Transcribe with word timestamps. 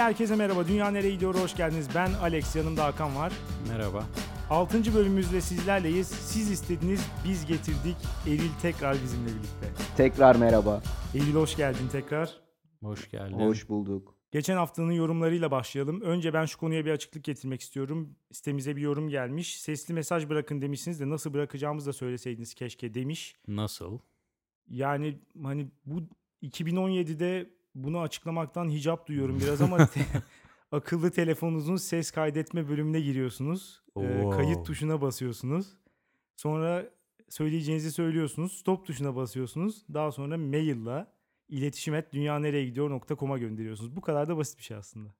herkese 0.00 0.36
merhaba. 0.36 0.68
Dünya 0.68 0.90
nereye 0.90 1.10
gidiyor? 1.10 1.34
Hoş 1.34 1.56
geldiniz. 1.56 1.88
Ben 1.94 2.12
Alex, 2.12 2.56
yanımda 2.56 2.84
Hakan 2.84 3.16
var. 3.16 3.32
Merhaba. 3.68 4.04
6. 4.50 4.94
bölümümüzle 4.94 5.40
sizlerleyiz. 5.40 6.06
Siz 6.08 6.50
istediniz, 6.50 7.06
biz 7.24 7.46
getirdik. 7.46 7.96
Eylül 8.26 8.50
tekrar 8.62 8.96
bizimle 9.02 9.28
birlikte. 9.28 9.84
Tekrar 9.96 10.36
merhaba. 10.36 10.82
Eylül 11.14 11.34
hoş 11.34 11.56
geldin 11.56 11.88
tekrar. 11.92 12.40
Hoş 12.82 13.10
geldin. 13.10 13.34
Hoş 13.34 13.68
bulduk. 13.68 14.14
Geçen 14.30 14.56
haftanın 14.56 14.92
yorumlarıyla 14.92 15.50
başlayalım. 15.50 16.00
Önce 16.00 16.32
ben 16.34 16.44
şu 16.44 16.58
konuya 16.58 16.84
bir 16.84 16.90
açıklık 16.90 17.24
getirmek 17.24 17.60
istiyorum. 17.60 18.16
Sitemize 18.32 18.76
bir 18.76 18.82
yorum 18.82 19.08
gelmiş. 19.08 19.60
Sesli 19.60 19.94
mesaj 19.94 20.28
bırakın 20.28 20.60
demişsiniz 20.62 21.00
de 21.00 21.08
nasıl 21.08 21.34
bırakacağımızı 21.34 21.86
da 21.86 21.92
söyleseydiniz 21.92 22.54
keşke 22.54 22.94
demiş. 22.94 23.36
Nasıl? 23.48 23.98
Yani 24.68 25.18
hani 25.42 25.68
bu 25.86 26.02
2017'de 26.42 27.50
bunu 27.74 28.00
açıklamaktan 28.00 28.70
hicap 28.70 29.06
duyuyorum 29.06 29.40
biraz 29.40 29.62
ama 29.62 29.86
te- 29.86 30.06
akıllı 30.72 31.10
telefonunuzun 31.10 31.76
ses 31.76 32.10
kaydetme 32.10 32.68
bölümüne 32.68 33.00
giriyorsunuz. 33.00 33.82
Ee, 33.96 34.22
Oo. 34.22 34.30
kayıt 34.30 34.66
tuşuna 34.66 35.00
basıyorsunuz. 35.00 35.66
Sonra 36.36 36.90
söyleyeceğinizi 37.28 37.92
söylüyorsunuz. 37.92 38.52
Stop 38.58 38.86
tuşuna 38.86 39.16
basıyorsunuz. 39.16 39.84
Daha 39.94 40.12
sonra 40.12 40.38
maille 40.38 41.06
iletişim 41.48 41.94
et 41.94 42.12
dünyanereyegidiyor.com'a 42.12 43.38
gönderiyorsunuz. 43.38 43.96
Bu 43.96 44.00
kadar 44.00 44.28
da 44.28 44.36
basit 44.36 44.58
bir 44.58 44.62
şey 44.64 44.76
aslında. 44.76 45.14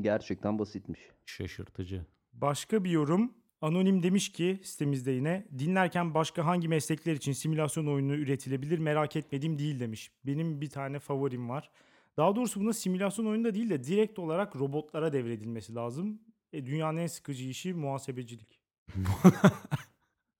Gerçekten 0.00 0.58
basitmiş. 0.58 1.00
Şaşırtıcı. 1.26 2.06
Başka 2.32 2.84
bir 2.84 2.90
yorum. 2.90 3.32
Anonim 3.60 4.02
demiş 4.02 4.32
ki 4.32 4.60
sitemizde 4.64 5.10
yine 5.10 5.46
dinlerken 5.58 6.14
başka 6.14 6.46
hangi 6.46 6.68
meslekler 6.68 7.12
için 7.12 7.32
simülasyon 7.32 7.86
oyunu 7.86 8.14
üretilebilir 8.14 8.78
merak 8.78 9.16
etmediğim 9.16 9.58
değil 9.58 9.80
demiş. 9.80 10.10
Benim 10.26 10.60
bir 10.60 10.70
tane 10.70 10.98
favorim 10.98 11.48
var. 11.48 11.70
Daha 12.16 12.36
doğrusu 12.36 12.60
buna 12.60 12.72
simülasyon 12.72 13.26
oyunu 13.26 13.44
da 13.44 13.54
değil 13.54 13.70
de 13.70 13.84
direkt 13.84 14.18
olarak 14.18 14.56
robotlara 14.56 15.12
devredilmesi 15.12 15.74
lazım. 15.74 16.20
E, 16.52 16.66
dünyanın 16.66 16.98
en 16.98 17.06
sıkıcı 17.06 17.44
işi 17.44 17.74
muhasebecilik. 17.74 18.60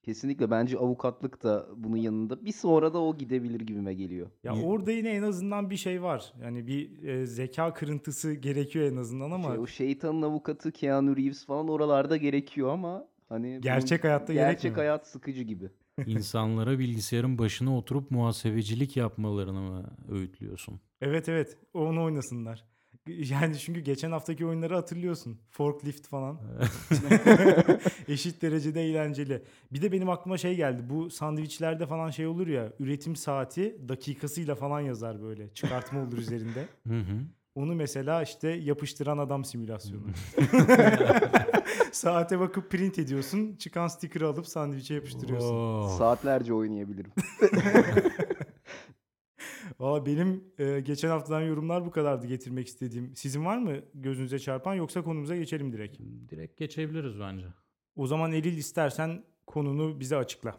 Kesinlikle 0.02 0.50
bence 0.50 0.78
avukatlık 0.78 1.42
da 1.42 1.68
bunun 1.76 1.96
yanında. 1.96 2.44
Bir 2.44 2.52
sonra 2.52 2.94
da 2.94 2.98
o 2.98 3.16
gidebilir 3.16 3.60
gibime 3.60 3.94
geliyor. 3.94 4.30
Ya 4.44 4.54
orada 4.62 4.92
yine 4.92 5.08
en 5.10 5.22
azından 5.22 5.70
bir 5.70 5.76
şey 5.76 6.02
var. 6.02 6.32
Yani 6.42 6.66
bir 6.66 7.02
e, 7.02 7.26
zeka 7.26 7.74
kırıntısı 7.74 8.32
gerekiyor 8.34 8.92
en 8.92 8.96
azından 8.96 9.30
ama 9.30 9.48
Şey, 9.48 9.58
o 9.58 9.66
şeytanın 9.66 10.22
avukatı 10.22 10.72
Keanu 10.72 11.16
Reeves 11.16 11.46
falan 11.46 11.68
oralarda 11.68 12.16
gerekiyor 12.16 12.68
ama 12.72 13.08
hani 13.28 13.48
bunun- 13.48 13.60
Gerçek 13.60 14.04
hayatta 14.04 14.32
gerçek 14.32 14.60
gerekmiyor. 14.62 14.76
hayat 14.76 15.06
sıkıcı 15.06 15.42
gibi. 15.42 15.70
İnsanlara 16.06 16.78
bilgisayarın 16.78 17.38
başına 17.38 17.76
oturup 17.78 18.10
muhasebecilik 18.10 18.96
yapmalarını 18.96 19.60
mı 19.60 19.96
öğütlüyorsun? 20.08 20.80
evet 21.00 21.28
evet 21.28 21.58
onu 21.74 22.04
oynasınlar. 22.04 22.64
Yani 23.08 23.58
çünkü 23.58 23.80
geçen 23.80 24.12
haftaki 24.12 24.46
oyunları 24.46 24.74
hatırlıyorsun. 24.74 25.40
Forklift 25.50 26.06
falan. 26.08 26.40
Eşit 28.08 28.42
derecede 28.42 28.82
eğlenceli. 28.82 29.42
Bir 29.72 29.82
de 29.82 29.92
benim 29.92 30.10
aklıma 30.10 30.38
şey 30.38 30.56
geldi. 30.56 30.82
Bu 30.90 31.10
sandviçlerde 31.10 31.86
falan 31.86 32.10
şey 32.10 32.26
olur 32.26 32.46
ya. 32.46 32.72
Üretim 32.78 33.16
saati 33.16 33.88
dakikasıyla 33.88 34.54
falan 34.54 34.80
yazar 34.80 35.22
böyle. 35.22 35.54
Çıkartma 35.54 36.00
olur 36.02 36.18
üzerinde. 36.18 36.68
Hı 36.88 36.98
hı. 37.00 37.20
Onu 37.54 37.74
mesela 37.74 38.22
işte 38.22 38.48
yapıştıran 38.48 39.18
adam 39.18 39.44
simülasyonu. 39.44 40.06
Saate 41.92 42.40
bakıp 42.40 42.70
print 42.70 42.98
ediyorsun. 42.98 43.56
Çıkan 43.56 43.88
sticker'ı 43.88 44.28
alıp 44.28 44.46
sandviçe 44.46 44.94
yapıştırıyorsun. 44.94 45.54
Oo. 45.54 45.88
Saatlerce 45.88 46.54
oynayabilirim. 46.54 47.12
Valla 49.80 50.06
benim 50.06 50.44
e, 50.58 50.80
geçen 50.80 51.08
haftadan 51.08 51.40
yorumlar 51.40 51.86
bu 51.86 51.90
kadardı 51.90 52.26
getirmek 52.26 52.68
istediğim. 52.68 53.16
Sizin 53.16 53.44
var 53.44 53.58
mı 53.58 53.72
gözünüze 53.94 54.38
çarpan 54.38 54.74
yoksa 54.74 55.02
konumuza 55.02 55.36
geçelim 55.36 55.72
direkt. 55.72 56.00
Direkt 56.30 56.58
geçebiliriz 56.58 57.20
bence. 57.20 57.46
O 57.96 58.06
zaman 58.06 58.32
Eril 58.32 58.56
istersen 58.56 59.24
konunu 59.46 60.00
bize 60.00 60.16
açıkla. 60.16 60.56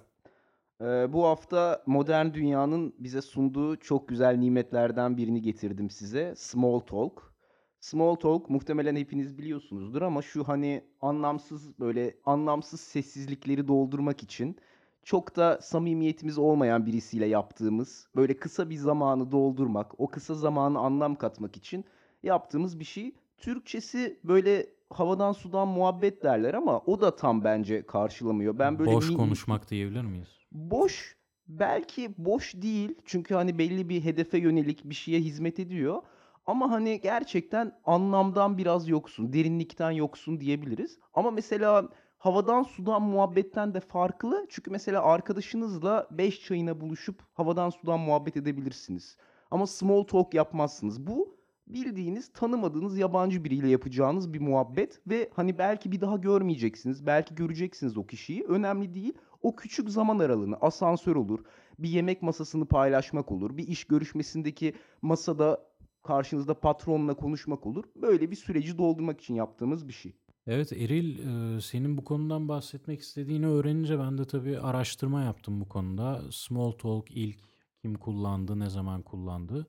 Ee, 0.81 1.13
bu 1.13 1.25
hafta 1.25 1.83
modern 1.85 2.33
dünyanın 2.33 2.95
bize 2.99 3.21
sunduğu 3.21 3.75
çok 3.75 4.07
güzel 4.07 4.35
nimetlerden 4.37 5.17
birini 5.17 5.41
getirdim 5.41 5.89
size. 5.89 6.33
Small 6.37 6.79
Talk. 6.79 7.33
Small 7.79 8.15
Talk 8.15 8.49
muhtemelen 8.49 8.95
hepiniz 8.95 9.37
biliyorsunuzdur 9.37 10.01
ama 10.01 10.21
şu 10.21 10.47
hani 10.47 10.83
anlamsız 11.01 11.79
böyle 11.79 12.15
anlamsız 12.25 12.81
sessizlikleri 12.81 13.67
doldurmak 13.67 14.23
için 14.23 14.57
çok 15.03 15.35
da 15.35 15.59
samimiyetimiz 15.61 16.37
olmayan 16.37 16.85
birisiyle 16.85 17.25
yaptığımız 17.25 18.07
böyle 18.15 18.37
kısa 18.37 18.69
bir 18.69 18.75
zamanı 18.75 19.31
doldurmak, 19.31 19.99
o 19.99 20.07
kısa 20.07 20.33
zamanı 20.35 20.79
anlam 20.79 21.15
katmak 21.15 21.57
için 21.57 21.85
yaptığımız 22.23 22.79
bir 22.79 22.85
şey. 22.85 23.15
Türkçesi 23.37 24.19
böyle 24.23 24.67
havadan 24.99 25.31
sudan 25.31 25.67
muhabbet 25.67 26.23
derler 26.23 26.53
ama 26.53 26.79
o 26.79 27.01
da 27.01 27.15
tam 27.15 27.43
bence 27.43 27.85
karşılamıyor. 27.85 28.59
Ben 28.59 28.79
böyle 28.79 28.91
Boş 28.91 29.09
mi- 29.09 29.17
konuşmak 29.17 29.69
diyebilir 29.69 30.01
miyiz? 30.01 30.27
Boş 30.51 31.15
belki 31.47 32.13
boş 32.17 32.53
değil 32.55 32.95
çünkü 33.05 33.35
hani 33.35 33.57
belli 33.57 33.89
bir 33.89 34.03
hedefe 34.03 34.37
yönelik 34.37 34.83
bir 34.89 34.95
şeye 34.95 35.19
hizmet 35.19 35.59
ediyor. 35.59 36.01
Ama 36.45 36.71
hani 36.71 37.01
gerçekten 37.01 37.71
anlamdan 37.85 38.57
biraz 38.57 38.89
yoksun, 38.89 39.33
derinlikten 39.33 39.91
yoksun 39.91 40.39
diyebiliriz. 40.39 40.99
Ama 41.13 41.31
mesela 41.31 41.89
havadan 42.17 42.63
sudan 42.63 43.01
muhabbetten 43.01 43.73
de 43.73 43.79
farklı. 43.79 44.45
Çünkü 44.49 44.71
mesela 44.71 45.03
arkadaşınızla 45.03 46.07
5 46.11 46.41
çayına 46.41 46.81
buluşup 46.81 47.21
havadan 47.33 47.69
sudan 47.69 47.99
muhabbet 47.99 48.37
edebilirsiniz. 48.37 49.17
Ama 49.51 49.67
small 49.67 50.03
talk 50.03 50.33
yapmazsınız. 50.33 51.07
Bu 51.07 51.37
bildiğiniz 51.73 52.33
tanımadığınız 52.33 52.97
yabancı 52.97 53.43
biriyle 53.43 53.69
yapacağınız 53.69 54.33
bir 54.33 54.39
muhabbet 54.39 55.01
ve 55.07 55.29
hani 55.33 55.57
belki 55.57 55.91
bir 55.91 56.01
daha 56.01 56.17
görmeyeceksiniz, 56.17 57.05
belki 57.05 57.35
göreceksiniz 57.35 57.97
o 57.97 58.05
kişiyi. 58.05 58.43
Önemli 58.43 58.93
değil. 58.93 59.13
O 59.41 59.55
küçük 59.55 59.89
zaman 59.89 60.19
aralığını 60.19 60.55
asansör 60.55 61.15
olur, 61.15 61.39
bir 61.79 61.89
yemek 61.89 62.21
masasını 62.21 62.65
paylaşmak 62.65 63.31
olur, 63.31 63.57
bir 63.57 63.67
iş 63.67 63.83
görüşmesindeki 63.83 64.73
masada 65.01 65.73
karşınızda 66.03 66.59
patronla 66.59 67.13
konuşmak 67.13 67.65
olur. 67.65 67.83
Böyle 67.95 68.31
bir 68.31 68.35
süreci 68.35 68.77
doldurmak 68.77 69.21
için 69.21 69.35
yaptığımız 69.35 69.87
bir 69.87 69.93
şey. 69.93 70.15
Evet 70.47 70.73
Eril 70.73 71.19
e, 71.19 71.61
senin 71.61 71.97
bu 71.97 72.03
konudan 72.03 72.47
bahsetmek 72.47 73.01
istediğini 73.01 73.47
öğrenince 73.47 73.99
ben 73.99 74.17
de 74.17 74.25
tabii 74.25 74.59
araştırma 74.59 75.23
yaptım 75.23 75.61
bu 75.61 75.69
konuda. 75.69 76.21
Small 76.31 76.71
talk 76.71 77.11
ilk 77.11 77.37
kim 77.81 77.95
kullandı, 77.95 78.59
ne 78.59 78.69
zaman 78.69 79.01
kullandı? 79.01 79.67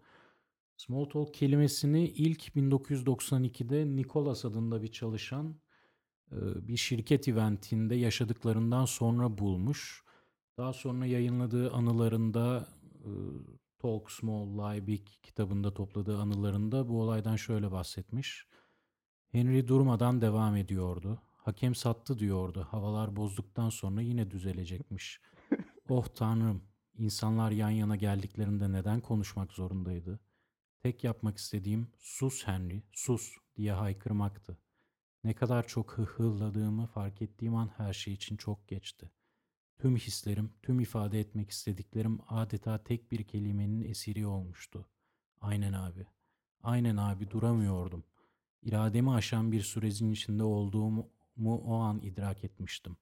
Small 0.86 1.04
talk 1.04 1.34
kelimesini 1.34 2.04
ilk 2.08 2.48
1992'de 2.48 3.96
Nicholas 3.96 4.44
adında 4.44 4.82
bir 4.82 4.92
çalışan 4.92 5.56
e, 6.32 6.36
bir 6.68 6.76
şirket 6.76 7.28
eventinde 7.28 7.94
yaşadıklarından 7.94 8.84
sonra 8.84 9.38
bulmuş. 9.38 10.04
Daha 10.58 10.72
sonra 10.72 11.06
yayınladığı 11.06 11.72
anılarında 11.72 12.68
e, 13.04 13.10
Talk 13.78 14.10
Small 14.10 14.46
Lie 14.46 14.86
Big 14.86 15.06
kitabında 15.22 15.74
topladığı 15.74 16.18
anılarında 16.18 16.88
bu 16.88 17.02
olaydan 17.02 17.36
şöyle 17.36 17.72
bahsetmiş. 17.72 18.46
Henry 19.28 19.68
durmadan 19.68 20.20
devam 20.20 20.56
ediyordu. 20.56 21.22
Hakem 21.36 21.74
sattı 21.74 22.18
diyordu. 22.18 22.66
Havalar 22.70 23.16
bozduktan 23.16 23.70
sonra 23.70 24.00
yine 24.00 24.30
düzelecekmiş. 24.30 25.20
oh 25.88 26.06
tanrım, 26.14 26.62
insanlar 26.98 27.50
yan 27.50 27.70
yana 27.70 27.96
geldiklerinde 27.96 28.72
neden 28.72 29.00
konuşmak 29.00 29.52
zorundaydı? 29.52 30.20
Tek 30.84 31.04
yapmak 31.04 31.38
istediğim 31.38 31.88
sus 31.98 32.46
Henry, 32.46 32.82
sus 32.92 33.36
diye 33.56 33.72
haykırmaktı. 33.72 34.58
Ne 35.24 35.34
kadar 35.34 35.66
çok 35.66 35.92
hıhılladığımı 35.92 36.86
fark 36.86 37.22
ettiğim 37.22 37.54
an 37.54 37.70
her 37.76 37.92
şey 37.92 38.14
için 38.14 38.36
çok 38.36 38.68
geçti. 38.68 39.10
Tüm 39.78 39.96
hislerim, 39.96 40.52
tüm 40.62 40.80
ifade 40.80 41.20
etmek 41.20 41.50
istediklerim 41.50 42.20
adeta 42.28 42.84
tek 42.84 43.12
bir 43.12 43.24
kelimenin 43.24 43.82
esiri 43.82 44.26
olmuştu. 44.26 44.86
Aynen 45.40 45.72
abi. 45.72 46.06
Aynen 46.62 46.96
abi 46.96 47.30
duramıyordum. 47.30 48.04
İrademi 48.62 49.10
aşan 49.10 49.52
bir 49.52 49.62
sürecin 49.62 50.10
içinde 50.10 50.42
olduğumu 50.42 51.10
o 51.46 51.74
an 51.74 52.00
idrak 52.02 52.44
etmiştim. 52.44 52.96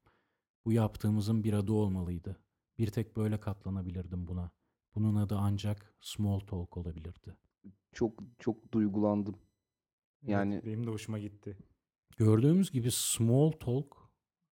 Bu 0.64 0.72
yaptığımızın 0.72 1.44
bir 1.44 1.52
adı 1.52 1.72
olmalıydı. 1.72 2.40
Bir 2.78 2.90
tek 2.90 3.16
böyle 3.16 3.40
katlanabilirdim 3.40 4.28
buna. 4.28 4.50
Bunun 4.94 5.16
adı 5.16 5.36
ancak 5.38 5.94
small 6.00 6.40
talk 6.40 6.76
olabilirdi. 6.76 7.36
Çok 7.92 8.18
çok 8.38 8.72
duygulandım. 8.72 9.34
Yani- 10.22 10.54
Evet, 10.54 10.66
benim 10.66 10.86
de 10.86 10.90
hoşuma 10.90 11.18
gitti. 11.18 11.56
Gördüğümüz 12.16 12.70
gibi 12.70 12.90
small 12.90 13.50
talk 13.50 13.96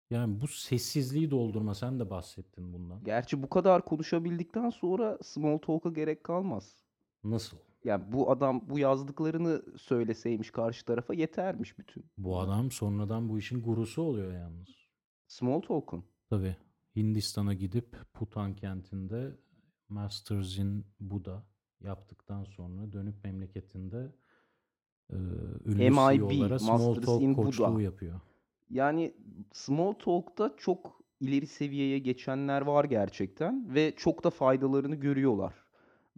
yani 0.10 0.42
bu 0.42 0.48
sessizliği 0.48 1.32
doldurma 1.32 1.76
sen 1.76 2.00
de 2.00 2.10
bahsettin 2.10 2.74
bundan. 2.74 3.04
Gerçi 3.04 3.44
bu 3.44 3.50
kadar 3.50 3.86
konuşabildikten 3.86 4.70
sonra 4.70 5.18
small 5.22 5.58
talk'a 5.58 5.90
gerek 5.90 6.24
kalmaz. 6.24 6.76
Nasıl? 7.24 7.58
Yani 7.84 8.12
bu 8.12 8.32
adam 8.32 8.70
bu 8.70 8.80
yazdıklarını 8.80 9.64
söyleseymiş 9.78 10.52
karşı 10.52 10.86
tarafa 10.86 11.14
yetermiş 11.14 11.78
bütün. 11.78 12.06
Bu 12.18 12.40
adam 12.40 12.72
sonradan 12.72 13.30
bu 13.30 13.40
işin 13.40 13.62
gurusu 13.62 14.02
oluyor 14.02 14.34
yalnız. 14.34 14.70
Small 15.28 15.62
talk'un. 15.62 16.04
Tabii 16.30 16.56
Hindistan'a 16.96 17.54
gidip 17.54 17.98
Putan 18.14 18.56
kentinde 18.56 19.40
Masters 19.90 20.58
in 20.58 20.86
Buddha 21.00 21.44
yaptıktan 21.84 22.44
sonra 22.44 22.94
dönüp 22.94 23.24
memleketinde 23.24 24.12
Eee, 25.14 25.18
ünlü 25.66 25.90
MIB, 25.90 26.30
CEO'lara 26.30 26.60
small 26.60 26.78
Masters 26.78 27.06
talk 27.06 27.22
in 27.22 27.34
koçluğu 27.34 27.82
yapıyor. 27.82 28.20
Yani 28.70 29.14
small 29.54 29.94
talk'ta 29.94 30.54
çok 30.58 31.02
ileri 31.20 31.48
seviyeye 31.48 32.00
geçenler 32.00 32.62
var 32.62 32.86
gerçekten 32.86 33.76
ve 33.76 33.94
çok 33.96 34.24
da 34.24 34.30
faydalarını 34.30 34.96
görüyorlar. 34.96 35.54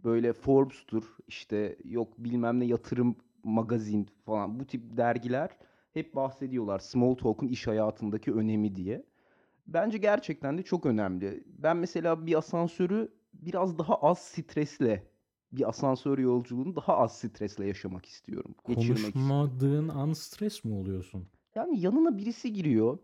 Böyle 0.04 0.32
Forbes'tur 0.32 1.16
işte 1.28 1.76
yok 1.84 2.18
bilmem 2.18 2.60
ne 2.60 2.64
yatırım 2.64 3.16
magazin 3.44 4.08
falan 4.24 4.60
bu 4.60 4.66
tip 4.66 4.96
dergiler 4.96 5.50
hep 5.94 6.14
bahsediyorlar 6.14 6.78
small 6.78 7.14
talk'un 7.14 7.48
iş 7.48 7.66
hayatındaki 7.66 8.32
önemi 8.32 8.74
diye. 8.74 9.04
Bence 9.66 9.98
gerçekten 9.98 10.58
de 10.58 10.62
çok 10.62 10.86
önemli. 10.86 11.44
Ben 11.46 11.76
mesela 11.76 12.26
bir 12.26 12.34
asansörü 12.34 13.08
biraz 13.32 13.78
daha 13.78 13.94
az 13.94 14.18
stresle, 14.18 15.06
bir 15.52 15.68
asansör 15.68 16.18
yolculuğunu 16.18 16.76
daha 16.76 16.96
az 16.98 17.18
stresle 17.18 17.66
yaşamak 17.66 18.06
istiyorum. 18.06 18.54
Konuşmadığın 18.64 19.88
an 19.88 20.12
stres 20.12 20.64
mi 20.64 20.74
oluyorsun? 20.74 21.26
Yani 21.54 21.80
yanına 21.80 22.16
birisi 22.18 22.52
giriyor. 22.52 22.98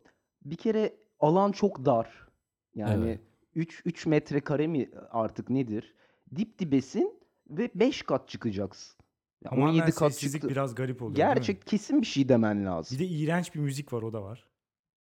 Bir 0.45 0.57
kere 0.57 0.97
alan 1.21 1.53
çok 1.53 1.85
dar. 1.85 2.29
Yani 2.75 3.05
Evet. 3.05 3.21
3 3.55 3.83
3 3.85 4.07
metrekare 4.07 4.67
mi 4.67 4.91
artık 5.11 5.51
nedir? 5.51 5.95
Dip 6.37 6.59
dibesin 6.59 7.21
ve 7.51 7.71
5 7.75 8.03
kat 8.03 8.29
çıkacaksın. 8.29 8.99
Ya 9.45 9.51
Tamamen 9.51 9.73
17 9.73 9.93
kat 9.93 10.13
sessizlik 10.13 10.33
çıktı. 10.33 10.49
biraz 10.49 10.75
garip 10.75 11.03
oluyor? 11.03 11.17
Gerçek 11.17 11.67
kesin 11.67 12.01
bir 12.01 12.07
şey 12.07 12.29
demen 12.29 12.65
lazım. 12.67 12.99
Bir 12.99 13.05
de 13.05 13.09
iğrenç 13.09 13.55
bir 13.55 13.61
müzik 13.61 13.93
var 13.93 14.03
o 14.03 14.13
da 14.13 14.23
var. 14.23 14.49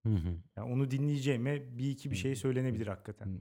Hı 0.07 0.15
hı. 0.15 0.37
Yani 0.57 0.73
onu 0.73 0.91
dinleyeceğime 0.91 1.79
bir 1.79 1.91
iki 1.91 2.11
bir 2.11 2.17
şey 2.17 2.37
söylenebilir 2.37 2.87
hakikaten. 2.87 3.41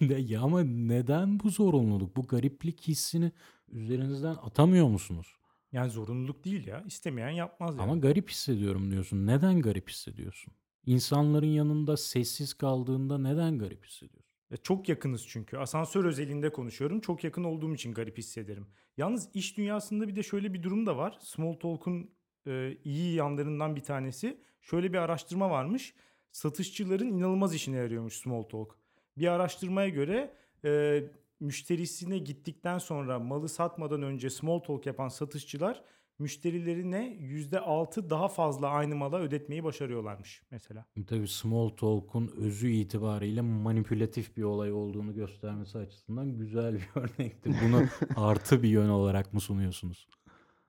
Ya 0.18 0.40
ama 0.40 0.62
neden 0.64 1.40
bu 1.40 1.50
zorunluluk? 1.50 2.16
Bu 2.16 2.26
gariplik 2.26 2.88
hissini 2.88 3.32
üzerinizden 3.68 4.36
atamıyor 4.42 4.88
musunuz? 4.88 5.36
Yani 5.72 5.90
zorunluluk 5.90 6.44
değil 6.44 6.66
ya. 6.66 6.84
İstemeyen 6.86 7.30
yapmaz 7.30 7.76
yani. 7.76 7.82
Ama 7.82 7.96
garip 7.96 8.30
hissediyorum 8.30 8.90
diyorsun. 8.90 9.26
Neden 9.26 9.60
garip 9.60 9.90
hissediyorsun? 9.90 10.52
İnsanların 10.86 11.46
yanında 11.46 11.96
sessiz 11.96 12.54
kaldığında 12.54 13.18
neden 13.18 13.58
garip 13.58 13.86
hissediyorsun? 13.86 14.26
Ya 14.50 14.56
çok 14.56 14.88
yakınız 14.88 15.26
çünkü. 15.28 15.56
Asansör 15.56 16.04
özelinde 16.04 16.52
konuşuyorum. 16.52 17.00
Çok 17.00 17.24
yakın 17.24 17.44
olduğum 17.44 17.74
için 17.74 17.94
garip 17.94 18.18
hissederim. 18.18 18.66
Yalnız 18.96 19.28
iş 19.34 19.56
dünyasında 19.56 20.08
bir 20.08 20.16
de 20.16 20.22
şöyle 20.22 20.54
bir 20.54 20.62
durum 20.62 20.86
da 20.86 20.96
var. 20.96 21.18
Small 21.20 21.52
Talk'un 21.52 22.10
e, 22.46 22.76
iyi 22.84 23.14
yanlarından 23.14 23.76
bir 23.76 23.80
tanesi. 23.80 24.40
Şöyle 24.60 24.92
bir 24.92 24.98
araştırma 24.98 25.50
varmış. 25.50 25.94
Satışçıların 26.32 27.06
inanılmaz 27.06 27.54
işine 27.54 27.76
yarıyormuş 27.76 28.14
Small 28.14 28.42
Talk. 28.42 28.78
Bir 29.18 29.26
araştırmaya 29.26 29.88
göre 29.88 30.34
e, 30.64 31.02
müşterisine 31.40 32.18
gittikten 32.18 32.78
sonra 32.78 33.18
malı 33.18 33.48
satmadan 33.48 34.02
önce 34.02 34.30
Small 34.30 34.58
Talk 34.58 34.86
yapan 34.86 35.08
satışçılar 35.08 35.82
müşterilerine 36.18 37.16
%6 37.20 38.10
daha 38.10 38.28
fazla 38.28 38.68
aynı 38.68 38.96
mala 38.96 39.18
ödetmeyi 39.18 39.64
başarıyorlarmış 39.64 40.42
mesela. 40.50 40.84
Tabii 41.06 41.28
small 41.28 41.68
talk'un 41.68 42.32
özü 42.36 42.68
itibariyle 42.70 43.40
manipülatif 43.40 44.36
bir 44.36 44.42
olay 44.42 44.72
olduğunu 44.72 45.14
göstermesi 45.14 45.78
açısından 45.78 46.38
güzel 46.38 46.74
bir 46.74 46.88
örnektir. 47.00 47.54
Bunu 47.64 47.82
artı 48.16 48.62
bir 48.62 48.68
yön 48.68 48.88
olarak 48.88 49.34
mı 49.34 49.40
sunuyorsunuz? 49.40 50.08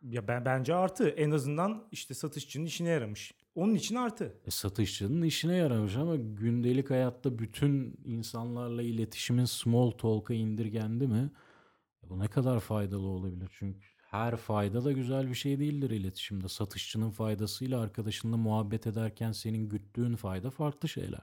Ya 0.02 0.28
ben 0.28 0.46
bence 0.46 0.76
artı. 0.76 1.10
En 1.10 1.32
azından 1.32 1.88
işte 1.92 2.14
satışçının 2.14 2.66
işine 2.66 2.90
yaramış. 2.90 3.32
Onun 3.56 3.76
için 3.76 3.96
artı. 3.96 4.42
E, 4.46 4.52
satışçının 4.52 5.22
işine 5.22 5.56
yaramış 5.56 5.96
ama 5.96 6.16
gündelik 6.16 6.90
hayatta 6.90 7.40
bütün 7.40 8.00
insanlarla 8.06 8.82
iletişimin 8.82 9.46
small 9.46 9.92
talk'a 9.92 10.34
indirgendi 10.34 11.08
mi? 11.08 11.32
E, 12.04 12.10
Bu 12.10 12.20
ne 12.20 12.28
kadar 12.28 12.60
faydalı 12.60 13.08
olabilir? 13.08 13.50
Çünkü 13.60 13.80
her 14.02 14.36
fayda 14.36 14.86
da 14.86 14.92
güzel 14.92 15.30
bir 15.30 15.36
şey 15.36 15.60
değildir 15.60 15.90
iletişimde. 15.90 16.48
Satışçının 16.48 17.10
faydasıyla 17.12 17.82
arkadaşınla 17.82 18.38
muhabbet 18.38 18.88
ederken 18.88 19.32
senin 19.32 19.70
güttüğün 19.70 20.16
fayda 20.16 20.50
farklı 20.50 20.90
şeyler. 20.90 21.22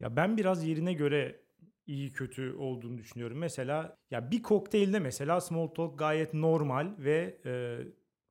Ya 0.00 0.16
ben 0.16 0.36
biraz 0.36 0.64
yerine 0.64 0.92
göre 0.92 1.40
iyi 1.86 2.12
kötü 2.12 2.52
olduğunu 2.52 2.98
düşünüyorum. 2.98 3.38
Mesela 3.38 3.96
ya 4.10 4.30
bir 4.30 4.42
kokteylde 4.42 4.98
mesela 4.98 5.40
small 5.40 5.66
talk 5.66 5.98
gayet 5.98 6.34
normal 6.34 6.94
ve 6.98 7.38
e, 7.46 7.78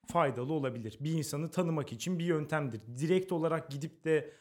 faydalı 0.08 0.54
olabilir. 0.54 0.98
Bir 1.00 1.12
insanı 1.12 1.52
tanımak 1.52 1.94
için 1.94 2.20
bir 2.20 2.26
yöntemdir. 2.26 2.82
Direkt 3.00 3.32
olarak 3.32 3.72
gidip 3.72 4.04
de 4.04 4.34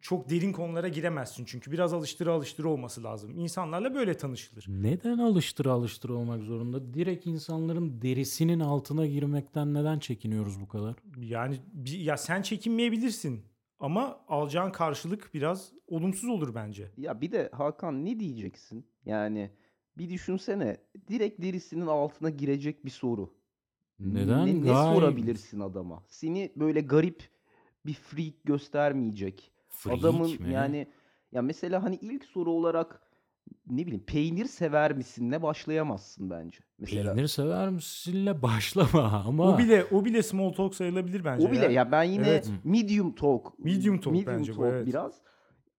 çok 0.00 0.30
derin 0.30 0.52
konulara 0.52 0.88
giremezsin 0.88 1.44
çünkü 1.44 1.72
biraz 1.72 1.92
alıştıra 1.92 2.32
alıştıra 2.32 2.68
olması 2.68 3.04
lazım. 3.04 3.38
İnsanlarla 3.38 3.94
böyle 3.94 4.14
tanışılır. 4.16 4.64
Neden 4.68 5.18
alıştıra 5.18 5.72
alıştıra 5.72 6.12
olmak 6.12 6.42
zorunda? 6.42 6.94
Direkt 6.94 7.26
insanların 7.26 8.02
derisinin 8.02 8.60
altına 8.60 9.06
girmekten 9.06 9.74
neden 9.74 9.98
çekiniyoruz 9.98 10.60
bu 10.60 10.68
kadar? 10.68 10.96
Yani 11.20 11.60
ya 11.86 12.16
sen 12.16 12.42
çekinmeyebilirsin 12.42 13.44
ama 13.80 14.20
alacağın 14.28 14.72
karşılık 14.72 15.30
biraz 15.34 15.72
olumsuz 15.86 16.28
olur 16.30 16.54
bence. 16.54 16.90
Ya 16.96 17.20
bir 17.20 17.32
de 17.32 17.50
Hakan 17.52 18.04
ne 18.04 18.20
diyeceksin? 18.20 18.86
Yani 19.04 19.50
bir 19.98 20.10
düşünsene 20.10 20.76
direkt 21.08 21.42
derisinin 21.42 21.86
altına 21.86 22.30
girecek 22.30 22.84
bir 22.84 22.90
soru. 22.90 23.37
Neden? 24.00 24.46
Ne, 24.46 24.54
ne 24.54 24.58
Gayet- 24.70 24.94
sorabilirsin 24.94 25.60
adama? 25.60 26.02
Seni 26.08 26.52
böyle 26.56 26.80
garip 26.80 27.22
bir 27.86 27.92
freak 27.94 28.44
göstermeyecek. 28.44 29.52
Freak 29.68 29.98
Adamın 29.98 30.30
mi? 30.30 30.52
yani 30.52 30.86
ya 31.32 31.42
mesela 31.42 31.82
hani 31.82 31.96
ilk 31.96 32.24
soru 32.24 32.50
olarak 32.52 33.00
ne 33.70 33.86
bileyim 33.86 34.04
peynir 34.06 34.44
sever 34.44 34.92
misinle 34.96 35.42
başlayamazsın 35.42 36.30
bence. 36.30 36.58
Mesela 36.78 37.14
Peynir 37.14 37.26
sever 37.28 37.68
misinle 37.70 38.42
başlama 38.42 39.02
ama 39.26 39.54
O 39.54 39.58
bile 39.58 39.84
o 39.92 40.04
bile 40.04 40.22
small 40.22 40.52
talk 40.52 40.74
sayılabilir 40.74 41.24
bence. 41.24 41.48
o 41.48 41.52
bile 41.52 41.72
ya 41.72 41.92
ben 41.92 42.02
yine 42.02 42.28
Evet. 42.28 42.50
medium 42.64 43.14
talk 43.14 43.58
Medium 43.58 44.00
talk 44.00 44.26
bence 44.26 44.56
bu, 44.56 44.66
evet. 44.66 44.86
biraz. 44.86 45.14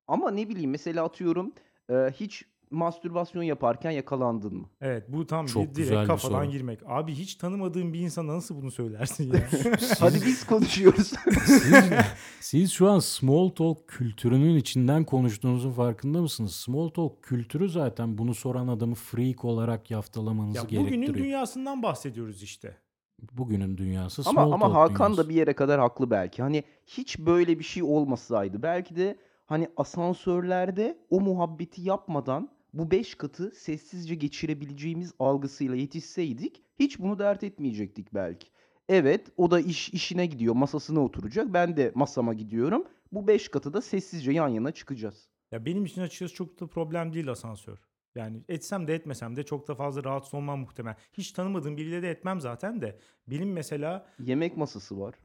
Ama 0.07 0.31
ne 0.31 0.49
bileyim 0.49 0.71
mesela 0.71 1.05
atıyorum 1.05 1.53
e, 1.89 1.93
hiç 1.93 2.45
mastürbasyon 2.71 3.43
yaparken 3.43 3.91
yakalandın 3.91 4.55
mı? 4.55 4.69
Evet 4.81 5.03
bu 5.09 5.27
tam 5.27 5.45
Çok 5.45 5.63
bir 5.69 5.75
direkt 5.75 6.07
kafadan 6.07 6.43
soru. 6.43 6.51
girmek. 6.51 6.79
Abi 6.87 7.13
hiç 7.13 7.35
tanımadığın 7.35 7.93
bir 7.93 7.99
insana 7.99 8.35
nasıl 8.35 8.55
bunu 8.61 8.71
söylersin 8.71 9.33
ya? 9.33 9.39
Hadi 9.99 10.15
biz 10.25 10.45
konuşuyoruz. 10.45 11.13
siz, 11.45 11.73
siz 12.39 12.71
şu 12.71 12.89
an 12.89 12.99
small 12.99 13.49
talk 13.49 13.87
kültürünün 13.87 14.55
içinden 14.55 15.03
konuştuğunuzun 15.03 15.71
farkında 15.71 16.21
mısınız? 16.21 16.55
Small 16.55 16.89
talk 16.89 17.23
kültürü 17.23 17.69
zaten 17.69 18.17
bunu 18.17 18.33
soran 18.35 18.67
adamı 18.67 18.95
freak 18.95 19.45
olarak 19.45 19.91
yaftalamanızı 19.91 20.57
ya 20.57 20.63
gerektiriyor. 20.63 21.01
bugünün 21.07 21.23
dünyasından 21.23 21.83
bahsediyoruz 21.83 22.43
işte. 22.43 22.77
Bugünün 23.31 23.77
dünyası 23.77 24.21
Ama 24.25 24.41
small 24.41 24.51
ama 24.51 24.65
talk 24.65 24.75
Hakan 24.75 25.07
dünyası. 25.11 25.23
da 25.25 25.29
bir 25.29 25.35
yere 25.35 25.53
kadar 25.53 25.79
haklı 25.79 26.11
belki. 26.11 26.41
Hani 26.41 26.63
hiç 26.85 27.19
böyle 27.19 27.59
bir 27.59 27.63
şey 27.63 27.83
olmasaydı 27.83 28.61
belki 28.63 28.95
de 28.95 29.17
hani 29.45 29.69
asansörlerde 29.77 30.97
o 31.09 31.21
muhabbeti 31.21 31.81
yapmadan 31.81 32.49
bu 32.73 32.91
beş 32.91 33.15
katı 33.15 33.51
sessizce 33.51 34.15
geçirebileceğimiz 34.15 35.13
algısıyla 35.19 35.75
yetişseydik 35.75 36.63
hiç 36.79 36.99
bunu 36.99 37.19
dert 37.19 37.43
etmeyecektik 37.43 38.13
belki. 38.13 38.47
Evet 38.89 39.27
o 39.37 39.51
da 39.51 39.59
iş 39.59 39.89
işine 39.89 40.25
gidiyor 40.25 40.55
masasına 40.55 40.99
oturacak 41.03 41.53
ben 41.53 41.77
de 41.77 41.91
masama 41.95 42.33
gidiyorum. 42.33 42.83
Bu 43.11 43.27
beş 43.27 43.49
katı 43.49 43.73
da 43.73 43.81
sessizce 43.81 44.31
yan 44.31 44.47
yana 44.47 44.71
çıkacağız. 44.71 45.29
Ya 45.51 45.65
benim 45.65 45.85
için 45.85 46.01
açıkçası 46.01 46.33
çok 46.35 46.59
da 46.59 46.67
problem 46.67 47.13
değil 47.13 47.31
asansör. 47.31 47.77
Yani 48.15 48.43
etsem 48.49 48.87
de 48.87 48.95
etmesem 48.95 49.35
de 49.35 49.43
çok 49.43 49.67
da 49.67 49.75
fazla 49.75 50.03
rahatsız 50.03 50.33
olmam 50.33 50.59
muhtemel. 50.59 50.95
Hiç 51.13 51.31
tanımadığım 51.31 51.77
biriyle 51.77 52.01
de 52.01 52.09
etmem 52.09 52.41
zaten 52.41 52.81
de. 52.81 52.99
Benim 53.27 53.51
mesela 53.53 54.07
Yemek 54.19 54.57
masası 54.57 54.99
var. 54.99 55.15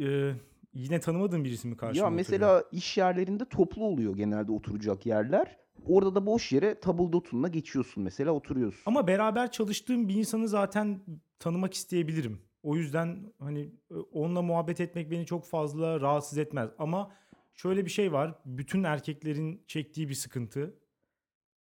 e, 0.00 0.32
yine 0.76 1.00
tanımadığım 1.00 1.44
birisi 1.44 1.68
mi 1.68 1.76
karşıma 1.76 1.98
Ya 1.98 2.04
oturuyor? 2.04 2.16
mesela 2.16 2.64
iş 2.72 2.96
yerlerinde 2.98 3.44
toplu 3.44 3.84
oluyor 3.84 4.16
genelde 4.16 4.52
oturacak 4.52 5.06
yerler. 5.06 5.56
Orada 5.86 6.14
da 6.14 6.26
boş 6.26 6.52
yere 6.52 6.80
tabuldotunla 6.80 7.48
geçiyorsun 7.48 8.02
mesela 8.02 8.32
oturuyorsun. 8.32 8.82
Ama 8.86 9.06
beraber 9.06 9.50
çalıştığım 9.52 10.08
bir 10.08 10.14
insanı 10.14 10.48
zaten 10.48 11.00
tanımak 11.38 11.74
isteyebilirim. 11.74 12.40
O 12.62 12.76
yüzden 12.76 13.32
hani 13.38 13.60
e, 13.90 13.94
onunla 13.94 14.42
muhabbet 14.42 14.80
etmek 14.80 15.10
beni 15.10 15.26
çok 15.26 15.44
fazla 15.44 16.00
rahatsız 16.00 16.38
etmez. 16.38 16.70
Ama 16.78 17.10
şöyle 17.54 17.84
bir 17.84 17.90
şey 17.90 18.12
var. 18.12 18.34
Bütün 18.44 18.84
erkeklerin 18.84 19.62
çektiği 19.66 20.08
bir 20.08 20.14
sıkıntı. 20.14 20.74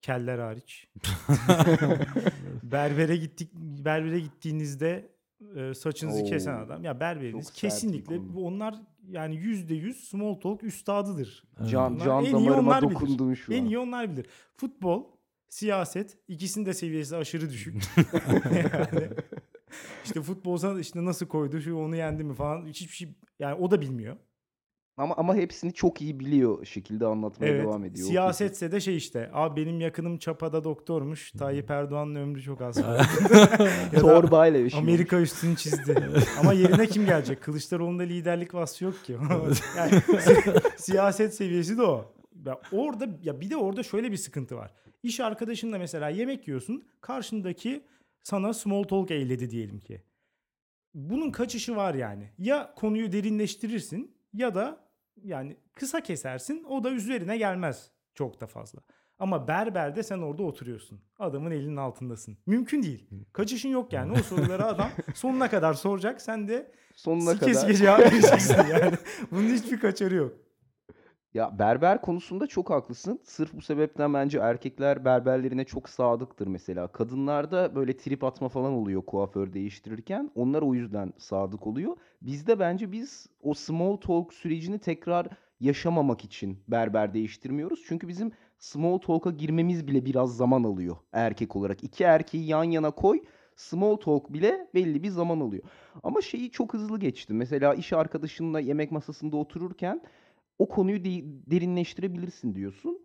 Keller 0.01 0.39
hariç. 0.39 0.87
berbere 2.63 3.15
gittik 3.17 3.51
berbere 3.85 4.19
gittiğinizde 4.19 5.09
e, 5.55 5.73
saçınızı 5.73 6.23
kesen 6.23 6.53
Oo, 6.59 6.65
adam. 6.65 6.83
Ya 6.83 6.99
berberiniz 6.99 7.51
kesinlikle 7.51 8.19
onlar 8.37 8.75
yani 9.09 9.35
yüzde 9.35 9.73
yüz 9.75 10.07
small 10.09 10.33
talk 10.33 10.63
üstadıdır. 10.63 11.43
Can, 11.69 11.95
Bunlar 11.95 12.05
can 12.05 12.25
en 12.25 12.29
iyi 12.29 12.33
damarıma 12.33 12.59
onlar 12.59 12.81
bilir. 12.83 12.93
dokundun 12.95 13.33
şu 13.33 13.53
En 13.53 13.61
an. 13.61 13.65
iyi 13.65 13.79
onlar 13.79 14.11
bilir. 14.11 14.25
Futbol, 14.57 15.03
siyaset 15.49 16.17
ikisinin 16.27 16.65
de 16.65 16.73
seviyesi 16.73 17.15
aşırı 17.15 17.49
düşük. 17.49 17.75
yani 18.73 19.09
işte 20.05 20.21
futbolsa 20.21 20.79
işte 20.79 21.05
nasıl 21.05 21.25
koydu, 21.27 21.61
şu 21.61 21.75
onu 21.75 21.95
yendi 21.95 22.23
mi 22.23 22.33
falan 22.33 22.65
hiçbir 22.65 22.93
şey 22.95 23.09
yani 23.39 23.53
o 23.55 23.71
da 23.71 23.81
bilmiyor. 23.81 24.17
Ama 24.97 25.13
ama 25.17 25.35
hepsini 25.35 25.73
çok 25.73 26.01
iyi 26.01 26.19
biliyor 26.19 26.65
şekilde 26.65 27.05
anlatmaya 27.05 27.51
Evet. 27.51 27.63
devam 27.63 27.85
ediyor. 27.85 28.07
Siyasetse 28.07 28.71
de 28.71 28.79
şey 28.79 28.97
işte. 28.97 29.29
Abi 29.33 29.61
benim 29.61 29.81
yakınım 29.81 30.17
Çapa'da 30.17 30.63
doktormuş. 30.63 31.31
Tayyip 31.31 31.71
Erdoğan'ın 31.71 32.15
ömrü 32.15 32.41
çok 32.41 32.61
az. 32.61 32.75
Torbayla 33.99 34.59
yaşıyor. 34.59 34.83
Amerika 34.83 35.19
üstünü 35.21 35.55
çizdi. 35.55 36.09
Ama 36.39 36.53
yerine 36.53 36.87
kim 36.87 37.05
gelecek? 37.05 37.41
Kılıçdaroğlu'nda 37.41 38.03
liderlik 38.03 38.53
vasfı 38.53 38.83
yok 38.85 39.03
ki. 39.05 39.17
yani, 39.77 39.91
si- 40.21 40.53
siyaset 40.77 41.33
seviyesi 41.35 41.77
de 41.77 41.81
o. 41.83 42.11
Ya 42.45 42.59
orada 42.71 43.07
ya 43.23 43.41
bir 43.41 43.49
de 43.49 43.57
orada 43.57 43.83
şöyle 43.83 44.11
bir 44.11 44.17
sıkıntı 44.17 44.55
var. 44.55 44.71
İş 45.03 45.19
arkadaşınla 45.19 45.77
mesela 45.77 46.09
yemek 46.09 46.47
yiyorsun. 46.47 46.83
Karşındaki 47.01 47.83
sana 48.23 48.53
small 48.53 48.83
talk 48.83 49.11
eyledi 49.11 49.49
diyelim 49.49 49.79
ki. 49.79 50.01
Bunun 50.93 51.31
kaçışı 51.31 51.75
var 51.75 51.93
yani. 51.95 52.29
Ya 52.37 52.73
konuyu 52.75 53.11
derinleştirirsin 53.11 54.11
ya 54.33 54.55
da 54.55 54.84
yani 55.23 55.57
kısa 55.75 56.01
kesersin. 56.01 56.63
O 56.69 56.83
da 56.83 56.91
üzerine 56.91 57.37
gelmez 57.37 57.91
çok 58.13 58.41
da 58.41 58.47
fazla. 58.47 58.79
Ama 59.19 59.47
berberde 59.47 60.03
sen 60.03 60.19
orada 60.19 60.43
oturuyorsun. 60.43 61.01
Adamın 61.19 61.51
elinin 61.51 61.77
altındasın. 61.77 62.37
Mümkün 62.45 62.83
değil. 62.83 63.07
Kaçışın 63.33 63.69
yok 63.69 63.93
yani. 63.93 64.11
O 64.19 64.23
soruları 64.23 64.65
adam 64.65 64.89
sonuna 65.15 65.49
kadar 65.49 65.73
soracak. 65.73 66.21
Sen 66.21 66.47
de 66.47 66.71
Sonuna 66.95 67.33
sike 67.33 67.39
kadar. 67.45 67.53
sike 67.53 67.73
cevap 67.73 67.99
vereceksin 67.99 68.55
yani. 68.71 68.91
Bunun 69.31 69.49
hiçbir 69.49 69.79
kaçarı 69.79 70.15
yok. 70.15 70.33
Ya 71.35 71.59
berber 71.59 72.01
konusunda 72.01 72.47
çok 72.47 72.69
haklısın. 72.69 73.19
Sırf 73.23 73.53
bu 73.53 73.61
sebepten 73.61 74.13
bence 74.13 74.39
erkekler 74.39 75.05
berberlerine 75.05 75.63
çok 75.65 75.89
sadıktır 75.89 76.47
mesela. 76.47 76.87
Kadınlarda 76.87 77.75
böyle 77.75 77.97
trip 77.97 78.23
atma 78.23 78.49
falan 78.49 78.73
oluyor 78.73 79.01
kuaför 79.01 79.53
değiştirirken. 79.53 80.31
Onlar 80.35 80.61
o 80.61 80.73
yüzden 80.73 81.13
sadık 81.17 81.67
oluyor. 81.67 81.97
Bizde 82.21 82.59
bence 82.59 82.91
biz 82.91 83.27
o 83.41 83.53
small 83.53 83.95
talk 83.95 84.33
sürecini 84.33 84.79
tekrar 84.79 85.27
yaşamamak 85.59 86.23
için 86.23 86.57
berber 86.67 87.13
değiştirmiyoruz. 87.13 87.83
Çünkü 87.87 88.07
bizim 88.07 88.31
small 88.59 88.97
talk'a 88.97 89.31
girmemiz 89.31 89.87
bile 89.87 90.05
biraz 90.05 90.37
zaman 90.37 90.63
alıyor 90.63 90.97
erkek 91.13 91.55
olarak. 91.55 91.83
İki 91.83 92.03
erkeği 92.03 92.47
yan 92.47 92.63
yana 92.63 92.91
koy, 92.91 93.19
small 93.55 93.95
talk 93.95 94.33
bile 94.33 94.67
belli 94.73 95.03
bir 95.03 95.09
zaman 95.09 95.39
alıyor. 95.39 95.63
Ama 96.03 96.21
şeyi 96.21 96.51
çok 96.51 96.73
hızlı 96.73 96.99
geçtim. 96.99 97.37
Mesela 97.37 97.73
iş 97.73 97.93
arkadaşınla 97.93 98.59
yemek 98.59 98.91
masasında 98.91 99.37
otururken 99.37 100.01
o 100.59 100.67
konuyu 100.67 101.03
de- 101.03 101.51
derinleştirebilirsin 101.51 102.55
diyorsun. 102.55 102.99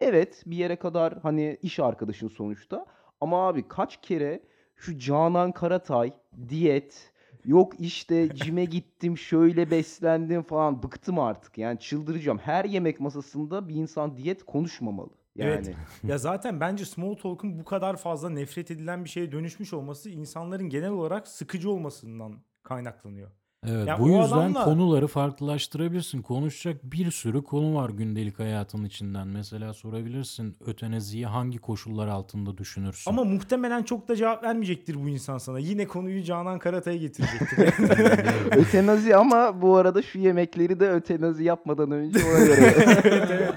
Evet 0.00 0.42
bir 0.46 0.56
yere 0.56 0.76
kadar 0.76 1.18
hani 1.22 1.58
iş 1.62 1.80
arkadaşın 1.80 2.28
sonuçta. 2.28 2.86
Ama 3.20 3.48
abi 3.48 3.68
kaç 3.68 4.00
kere 4.02 4.42
şu 4.76 4.98
Canan 4.98 5.52
Karatay 5.52 6.12
diyet 6.48 7.12
yok 7.44 7.80
işte 7.80 8.28
cime 8.34 8.64
gittim 8.64 9.18
şöyle 9.18 9.70
beslendim 9.70 10.42
falan 10.42 10.82
bıktım 10.82 11.18
artık. 11.18 11.58
Yani 11.58 11.78
çıldıracağım. 11.78 12.38
Her 12.38 12.64
yemek 12.64 13.00
masasında 13.00 13.68
bir 13.68 13.74
insan 13.74 14.16
diyet 14.16 14.44
konuşmamalı. 14.44 15.10
Yani 15.36 15.50
Evet. 15.66 15.76
Ya 16.04 16.18
zaten 16.18 16.60
bence 16.60 16.84
small 16.84 17.14
talk'un 17.14 17.58
bu 17.58 17.64
kadar 17.64 17.96
fazla 17.96 18.30
nefret 18.30 18.70
edilen 18.70 19.04
bir 19.04 19.08
şeye 19.08 19.32
dönüşmüş 19.32 19.72
olması 19.72 20.10
insanların 20.10 20.68
genel 20.68 20.90
olarak 20.90 21.28
sıkıcı 21.28 21.70
olmasından 21.70 22.38
kaynaklanıyor. 22.62 23.30
Evet, 23.68 23.88
Ya 23.88 23.98
bu 23.98 24.08
yüzden 24.08 24.22
adamla- 24.24 24.64
konuları 24.64 25.06
farklılaştırabilirsin. 25.06 26.22
Konuşacak 26.22 26.84
bir 26.84 27.10
sürü 27.10 27.44
konu 27.44 27.74
var 27.74 27.90
gündelik 27.90 28.38
hayatın 28.38 28.84
içinden. 28.84 29.28
Mesela 29.28 29.74
sorabilirsin 29.74 30.56
ötenaziyi 30.66 31.26
hangi 31.26 31.58
koşullar 31.58 32.08
altında 32.08 32.58
düşünürsün? 32.58 33.10
Ama 33.10 33.24
muhtemelen 33.24 33.82
çok 33.82 34.08
da 34.08 34.16
cevap 34.16 34.44
vermeyecektir 34.44 34.94
bu 35.04 35.08
insan 35.08 35.38
sana. 35.38 35.58
Yine 35.58 35.86
konuyu 35.86 36.22
Canan 36.24 36.58
Karatay'a 36.58 36.96
getirecektir. 36.96 37.58
ötenazi 38.56 39.16
ama 39.16 39.62
bu 39.62 39.76
arada 39.76 40.02
şu 40.02 40.18
yemekleri 40.18 40.80
de 40.80 40.90
ötenazi 40.90 41.44
yapmadan 41.44 41.90
önce 41.90 42.18
ona 42.24 42.44
göre. 42.46 42.74
evet, 43.04 43.28
evet. 43.30 43.52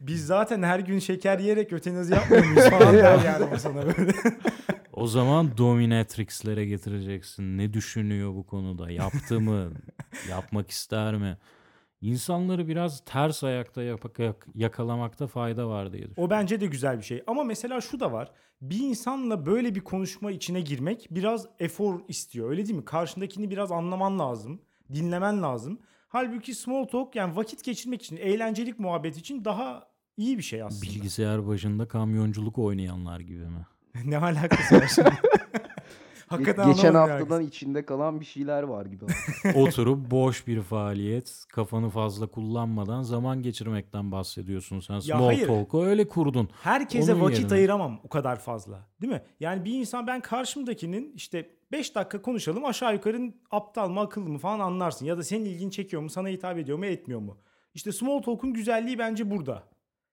Biz 0.00 0.26
zaten 0.26 0.62
her 0.62 0.78
gün 0.80 0.98
şeker 0.98 1.38
yiyerek 1.38 1.72
ötenazi 1.72 2.14
yapmıyor 2.14 2.44
muyuz 2.44 2.68
falan 2.70 2.94
der 2.94 3.18
yani 3.24 3.60
sana 3.60 3.74
böyle. 3.86 4.12
O 4.96 5.06
zaman 5.06 5.56
dominatrixlere 5.58 6.66
getireceksin. 6.66 7.58
Ne 7.58 7.72
düşünüyor 7.72 8.34
bu 8.34 8.46
konuda? 8.46 8.90
Yaptı 8.90 9.40
mı? 9.40 9.72
Yapmak 10.30 10.70
ister 10.70 11.14
mi? 11.16 11.38
İnsanları 12.00 12.68
biraz 12.68 13.04
ters 13.04 13.44
ayakta 13.44 13.82
yapak- 13.82 14.18
yak- 14.22 14.46
yakalamakta 14.54 15.26
fayda 15.26 15.68
var 15.68 15.92
diye 15.92 16.02
düşünüyorum. 16.02 16.24
O 16.24 16.30
bence 16.30 16.60
de 16.60 16.66
güzel 16.66 16.98
bir 16.98 17.02
şey. 17.04 17.22
Ama 17.26 17.44
mesela 17.44 17.80
şu 17.80 18.00
da 18.00 18.12
var. 18.12 18.30
Bir 18.60 18.78
insanla 18.78 19.46
böyle 19.46 19.74
bir 19.74 19.80
konuşma 19.80 20.30
içine 20.30 20.60
girmek 20.60 21.06
biraz 21.10 21.46
efor 21.58 22.00
istiyor. 22.08 22.50
Öyle 22.50 22.66
değil 22.66 22.78
mi? 22.78 22.84
Karşındakini 22.84 23.50
biraz 23.50 23.72
anlaman 23.72 24.18
lazım. 24.18 24.60
Dinlemen 24.92 25.42
lazım. 25.42 25.78
Halbuki 26.08 26.54
small 26.54 26.84
talk 26.84 27.16
yani 27.16 27.36
vakit 27.36 27.64
geçirmek 27.64 28.02
için, 28.02 28.16
eğlencelik 28.16 28.78
muhabbet 28.78 29.16
için 29.16 29.44
daha 29.44 29.88
iyi 30.16 30.38
bir 30.38 30.42
şey 30.42 30.62
aslında. 30.62 30.82
Bilgisayar 30.82 31.46
başında 31.46 31.88
kamyonculuk 31.88 32.58
oynayanlar 32.58 33.20
gibi 33.20 33.44
mi? 33.46 33.66
ne 34.04 34.18
alakası 34.18 34.74
var 34.74 34.92
şimdi? 34.94 35.10
Hakikaten 36.26 36.72
Geçen 36.72 36.94
haftadan 36.94 37.42
içinde 37.42 37.86
kalan 37.86 38.20
bir 38.20 38.24
şeyler 38.24 38.62
var 38.62 38.86
gibi. 38.86 39.04
Oturup 39.54 40.10
boş 40.10 40.46
bir 40.46 40.62
faaliyet, 40.62 41.44
kafanı 41.48 41.90
fazla 41.90 42.26
kullanmadan 42.26 43.02
zaman 43.02 43.42
geçirmekten 43.42 44.12
bahsediyorsun 44.12 44.80
sen. 44.80 45.00
Small 45.00 45.24
hayır. 45.26 45.46
talk'u 45.46 45.84
öyle 45.84 46.08
kurdun. 46.08 46.48
Herkese 46.62 47.14
Onun 47.14 47.22
vakit 47.22 47.38
yerine. 47.38 47.54
ayıramam 47.54 48.00
o 48.04 48.08
kadar 48.08 48.38
fazla. 48.38 48.86
Değil 49.00 49.12
mi? 49.12 49.22
Yani 49.40 49.64
bir 49.64 49.72
insan 49.72 50.06
ben 50.06 50.20
karşımdakinin 50.20 51.12
işte 51.14 51.50
5 51.72 51.94
dakika 51.94 52.22
konuşalım 52.22 52.64
aşağı 52.64 52.94
yukarı 52.94 53.32
aptal 53.50 53.88
mı 53.88 54.00
akıllı 54.00 54.28
mı 54.28 54.38
falan 54.38 54.60
anlarsın. 54.60 55.06
Ya 55.06 55.18
da 55.18 55.22
senin 55.22 55.44
ilgini 55.44 55.70
çekiyor 55.70 56.02
mu 56.02 56.10
sana 56.10 56.28
hitap 56.28 56.58
ediyor 56.58 56.78
mu 56.78 56.86
etmiyor 56.86 57.20
mu? 57.20 57.38
İşte 57.74 57.92
small 57.92 58.22
talk'un 58.22 58.52
güzelliği 58.52 58.98
bence 58.98 59.30
burada. 59.30 59.62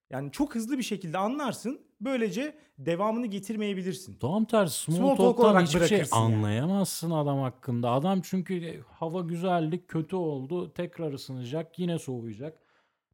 Yani 0.09 0.31
çok 0.31 0.55
hızlı 0.55 0.77
bir 0.77 0.83
şekilde 0.83 1.17
anlarsın. 1.17 1.81
Böylece 2.01 2.55
devamını 2.77 3.25
getirmeyebilirsin. 3.27 4.17
Tam 4.19 4.45
tersi 4.45 4.83
small, 4.83 4.95
Small 4.97 5.15
talk 5.15 5.39
olarak 5.39 5.67
hiçbir 5.67 5.79
şey 5.79 5.89
bırakırsın 5.97 6.15
yani. 6.17 6.35
anlayamazsın 6.35 7.11
adam 7.11 7.39
hakkında. 7.39 7.91
Adam 7.91 8.21
çünkü 8.21 8.65
e, 8.65 8.79
hava 8.87 9.21
güzeldi, 9.21 9.85
kötü 9.87 10.15
oldu, 10.15 10.73
tekrar 10.73 11.13
ısınacak, 11.13 11.79
yine 11.79 11.99
soğuyacak. 11.99 12.57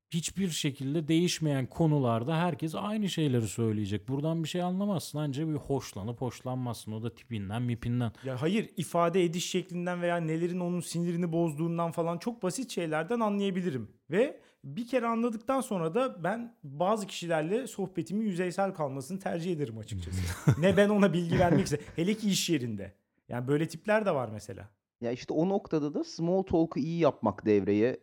Hiçbir 0.10 0.50
şekilde 0.50 1.08
değişmeyen 1.08 1.66
konularda 1.66 2.38
herkes 2.38 2.76
aynı 2.76 3.10
şeyleri 3.10 3.48
söyleyecek. 3.48 4.08
Buradan 4.08 4.44
bir 4.44 4.50
şey 4.50 4.62
anlamazsın. 4.62 5.18
Ancak 5.20 5.48
bir 5.48 5.54
hoşlanıp 5.54 6.22
hoşlanmazsın. 6.22 6.92
O 6.92 7.04
da 7.04 7.16
tipinden 7.16 7.62
mipinden. 7.62 8.12
Ya 8.26 8.42
hayır 8.42 8.70
ifade 8.78 9.24
ediş 9.24 9.50
şeklinden 9.50 10.02
veya 10.02 10.18
nelerin 10.18 10.60
onun 10.60 10.80
sinirini 10.80 11.32
bozduğundan 11.32 11.92
falan 11.92 12.18
çok 12.18 12.44
basit 12.44 12.72
şeylerden 12.72 13.20
anlayabilirim. 13.20 13.90
Ve 14.12 14.40
bir 14.64 14.88
kere 14.88 15.08
anladıktan 15.08 15.62
sonra 15.62 15.96
da 15.96 16.24
ben 16.24 16.56
bazı 16.64 17.08
kişilerle 17.08 17.68
sohbetimin 17.68 18.26
yüzeysel 18.26 18.74
kalmasını 18.74 19.20
tercih 19.20 19.52
ederim 19.52 19.78
açıkçası. 19.78 20.22
ne 20.62 20.78
ben 20.78 20.90
ona 20.90 21.14
bilgi 21.14 21.40
vermek 21.40 21.66
ise 21.66 21.80
hele 21.96 22.14
ki 22.14 22.30
iş 22.30 22.50
yerinde. 22.50 22.94
Yani 23.30 23.48
böyle 23.48 23.68
tipler 23.68 24.06
de 24.06 24.16
var 24.16 24.30
mesela. 24.34 24.70
Ya 25.02 25.12
işte 25.12 25.34
o 25.34 25.50
noktada 25.50 25.94
da 25.94 26.04
small 26.04 26.44
talk'u 26.44 26.80
iyi 26.80 27.00
yapmak 27.00 27.46
devreye 27.46 27.98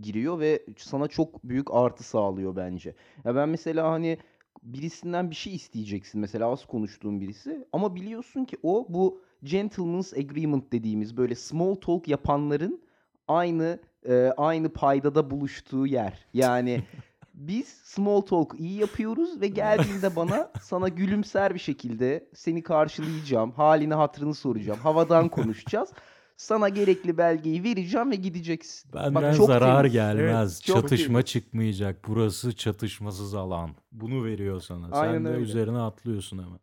giriyor 0.00 0.40
ve 0.40 0.66
sana 0.76 1.08
çok 1.08 1.44
büyük 1.44 1.74
artı 1.74 2.04
sağlıyor 2.04 2.56
bence. 2.56 2.94
Ya 3.24 3.34
ben 3.34 3.48
mesela 3.48 3.90
hani 3.90 4.18
birisinden 4.62 5.30
bir 5.30 5.34
şey 5.34 5.54
isteyeceksin 5.54 6.20
mesela 6.20 6.52
az 6.52 6.66
konuştuğun 6.66 7.20
birisi 7.20 7.66
ama 7.72 7.94
biliyorsun 7.94 8.44
ki 8.44 8.56
o 8.62 8.86
bu 8.88 9.22
gentleman's 9.44 10.12
agreement 10.12 10.72
dediğimiz 10.72 11.16
böyle 11.16 11.34
small 11.34 11.74
talk 11.74 12.08
yapanların 12.08 12.80
aynı 13.28 13.78
e, 14.08 14.32
aynı 14.36 14.68
paydada 14.72 15.30
buluştuğu 15.30 15.86
yer. 15.86 16.26
Yani 16.34 16.82
biz 17.34 17.68
small 17.68 18.20
talk 18.20 18.54
iyi 18.60 18.80
yapıyoruz 18.80 19.40
ve 19.40 19.48
geldiğinde 19.48 20.16
bana 20.16 20.52
sana 20.62 20.88
gülümser 20.88 21.54
bir 21.54 21.58
şekilde 21.58 22.28
seni 22.34 22.62
karşılayacağım, 22.62 23.50
halini 23.52 23.94
hatırını 23.94 24.34
soracağım, 24.34 24.78
havadan 24.82 25.28
konuşacağız. 25.28 25.90
Sana 26.36 26.68
gerekli 26.68 27.18
belgeyi 27.18 27.64
vereceğim 27.64 28.10
ve 28.10 28.16
gideceksin. 28.16 28.92
Benden 28.94 29.14
Bak 29.14 29.36
çok 29.36 29.46
zarar 29.46 29.78
temiz. 29.82 29.92
gelmez. 29.92 30.52
Evet, 30.52 30.62
çok 30.64 30.76
Çatışma 30.82 31.12
temiz. 31.18 31.26
çıkmayacak. 31.26 32.08
Burası 32.08 32.56
çatışmasız 32.56 33.34
alan. 33.34 33.70
Bunu 33.92 34.24
veriyor 34.24 34.60
sana. 34.60 34.88
Aynen 34.92 35.12
Sen 35.14 35.24
de 35.24 35.28
öyle. 35.28 35.40
üzerine 35.42 35.78
atlıyorsun 35.78 36.38
hemen. 36.38 36.58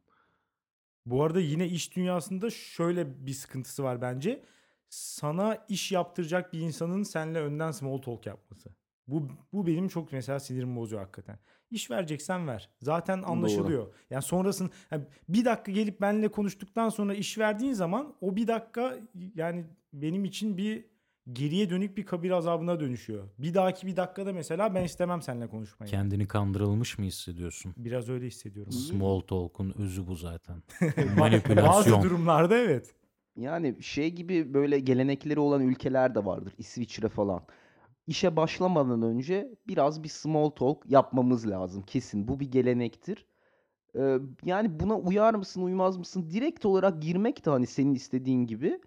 Bu 1.05 1.23
arada 1.23 1.39
yine 1.39 1.67
iş 1.67 1.95
dünyasında 1.95 2.49
şöyle 2.49 3.25
bir 3.25 3.33
sıkıntısı 3.33 3.83
var 3.83 4.01
bence. 4.01 4.43
Sana 4.95 5.65
iş 5.69 5.91
yaptıracak 5.91 6.53
bir 6.53 6.59
insanın 6.59 7.03
seninle 7.03 7.39
önden 7.39 7.71
small 7.71 7.97
talk 7.97 8.25
yapması. 8.25 8.69
Bu, 9.07 9.27
bu 9.53 9.67
benim 9.67 9.87
çok 9.87 10.11
mesela 10.11 10.39
sinirimi 10.39 10.75
bozuyor 10.75 11.01
hakikaten. 11.01 11.39
İş 11.71 11.91
vereceksen 11.91 12.47
ver. 12.47 12.69
Zaten 12.81 13.23
anlaşılıyor. 13.23 13.93
Yani 14.09 14.23
sonrasın 14.23 14.71
yani 14.91 15.03
bir 15.29 15.45
dakika 15.45 15.71
gelip 15.71 16.01
benimle 16.01 16.27
konuştuktan 16.27 16.89
sonra 16.89 17.13
iş 17.13 17.37
verdiğin 17.37 17.73
zaman 17.73 18.15
o 18.21 18.35
bir 18.35 18.47
dakika 18.47 18.97
yani 19.35 19.65
benim 19.93 20.25
için 20.25 20.57
bir 20.57 20.85
geriye 21.33 21.69
dönük 21.69 21.97
bir 21.97 22.05
kabir 22.05 22.31
azabına 22.31 22.79
dönüşüyor. 22.79 23.23
Bir 23.37 23.53
dahaki 23.53 23.87
bir 23.87 23.95
dakikada 23.95 24.33
mesela 24.33 24.75
ben 24.75 24.83
istemem 24.83 25.21
seninle 25.21 25.47
konuşmayı. 25.47 25.91
Kendini 25.91 26.27
kandırılmış 26.27 26.97
mı 26.97 27.05
hissediyorsun? 27.05 27.73
Biraz 27.77 28.09
öyle 28.09 28.27
hissediyorum. 28.27 28.71
Small 28.71 29.19
talk'un 29.19 29.73
özü 29.77 30.07
bu 30.07 30.15
zaten. 30.15 30.63
Bazı 30.81 31.19
Manipülasyon. 31.19 32.03
durumlarda 32.03 32.57
evet. 32.57 32.95
Yani 33.37 33.83
şey 33.83 34.11
gibi 34.11 34.53
böyle 34.53 34.79
gelenekleri 34.79 35.39
olan 35.39 35.61
ülkeler 35.61 36.15
de 36.15 36.25
vardır. 36.25 36.53
İsviçre 36.57 37.09
falan. 37.09 37.41
işe 38.07 38.35
başlamadan 38.35 39.01
önce 39.01 39.49
biraz 39.67 40.03
bir 40.03 40.09
small 40.09 40.49
talk 40.49 40.83
yapmamız 40.89 41.49
lazım 41.49 41.83
kesin. 41.83 42.27
Bu 42.27 42.39
bir 42.39 42.51
gelenektir. 42.51 43.25
Eee, 43.95 44.17
yani 44.45 44.79
buna 44.79 44.97
uyar 44.97 45.33
mısın, 45.33 45.61
uymaz 45.63 45.97
mısın? 45.97 46.29
Direkt 46.31 46.65
olarak 46.65 47.01
girmek 47.01 47.45
de 47.45 47.49
hani 47.49 47.67
senin 47.67 47.93
istediğin 47.93 48.45
gibi 48.45 48.79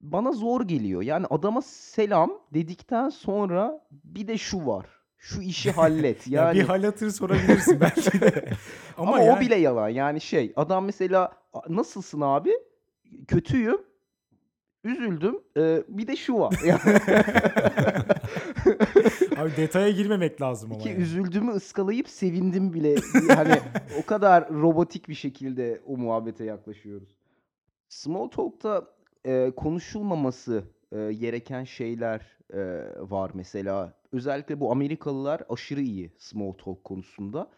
bana 0.00 0.32
zor 0.32 0.60
geliyor. 0.68 1.02
Yani 1.02 1.26
adama 1.30 1.62
selam 1.62 2.32
dedikten 2.54 3.08
sonra 3.08 3.86
bir 4.04 4.28
de 4.28 4.38
şu 4.38 4.66
var. 4.66 4.86
Şu 5.18 5.40
işi 5.42 5.70
hallet. 5.80 6.26
Ya 6.28 6.42
Yani 6.42 6.58
bir 6.58 6.64
hal 6.64 6.84
hatırı 6.84 7.12
sorabilirsin 7.12 7.80
belki 7.80 8.20
de. 8.20 8.44
Ama, 8.96 9.12
ama 9.12 9.22
o 9.22 9.26
yani- 9.26 9.40
bile 9.40 9.54
yalan. 9.54 9.88
Yani 9.88 10.20
şey 10.20 10.52
adam 10.56 10.84
mesela 10.84 11.32
"A- 11.52 11.60
nasılsın 11.76 12.20
abi? 12.20 12.52
Kötüyüm. 13.28 13.78
Üzüldüm. 14.84 15.40
Ee, 15.56 15.82
bir 15.88 16.06
de 16.06 16.16
şu 16.16 16.38
var. 16.38 16.54
Abi 19.36 19.56
detaya 19.56 19.90
girmemek 19.90 20.40
lazım 20.40 20.72
ama. 20.72 20.80
ki 20.80 20.88
yani. 20.88 21.00
üzüldüğümü 21.00 21.52
ıskalayıp 21.52 22.08
sevindim 22.08 22.72
bile. 22.72 22.96
Hani 23.34 23.54
o 24.02 24.06
kadar 24.06 24.50
robotik 24.50 25.08
bir 25.08 25.14
şekilde 25.14 25.80
o 25.86 25.96
muhabbete 25.96 26.44
yaklaşıyoruz. 26.44 27.16
Small 27.88 28.28
talk'ta 28.28 28.86
e, 29.24 29.52
konuşulmaması 29.56 30.64
e, 30.92 31.12
gereken 31.12 31.64
şeyler 31.64 32.20
e, 32.52 32.60
var 32.98 33.30
mesela. 33.34 33.94
Özellikle 34.12 34.60
bu 34.60 34.72
Amerikalılar 34.72 35.42
aşırı 35.48 35.80
iyi 35.80 36.10
small 36.18 36.52
talk 36.52 36.84
konusunda. 36.84 37.48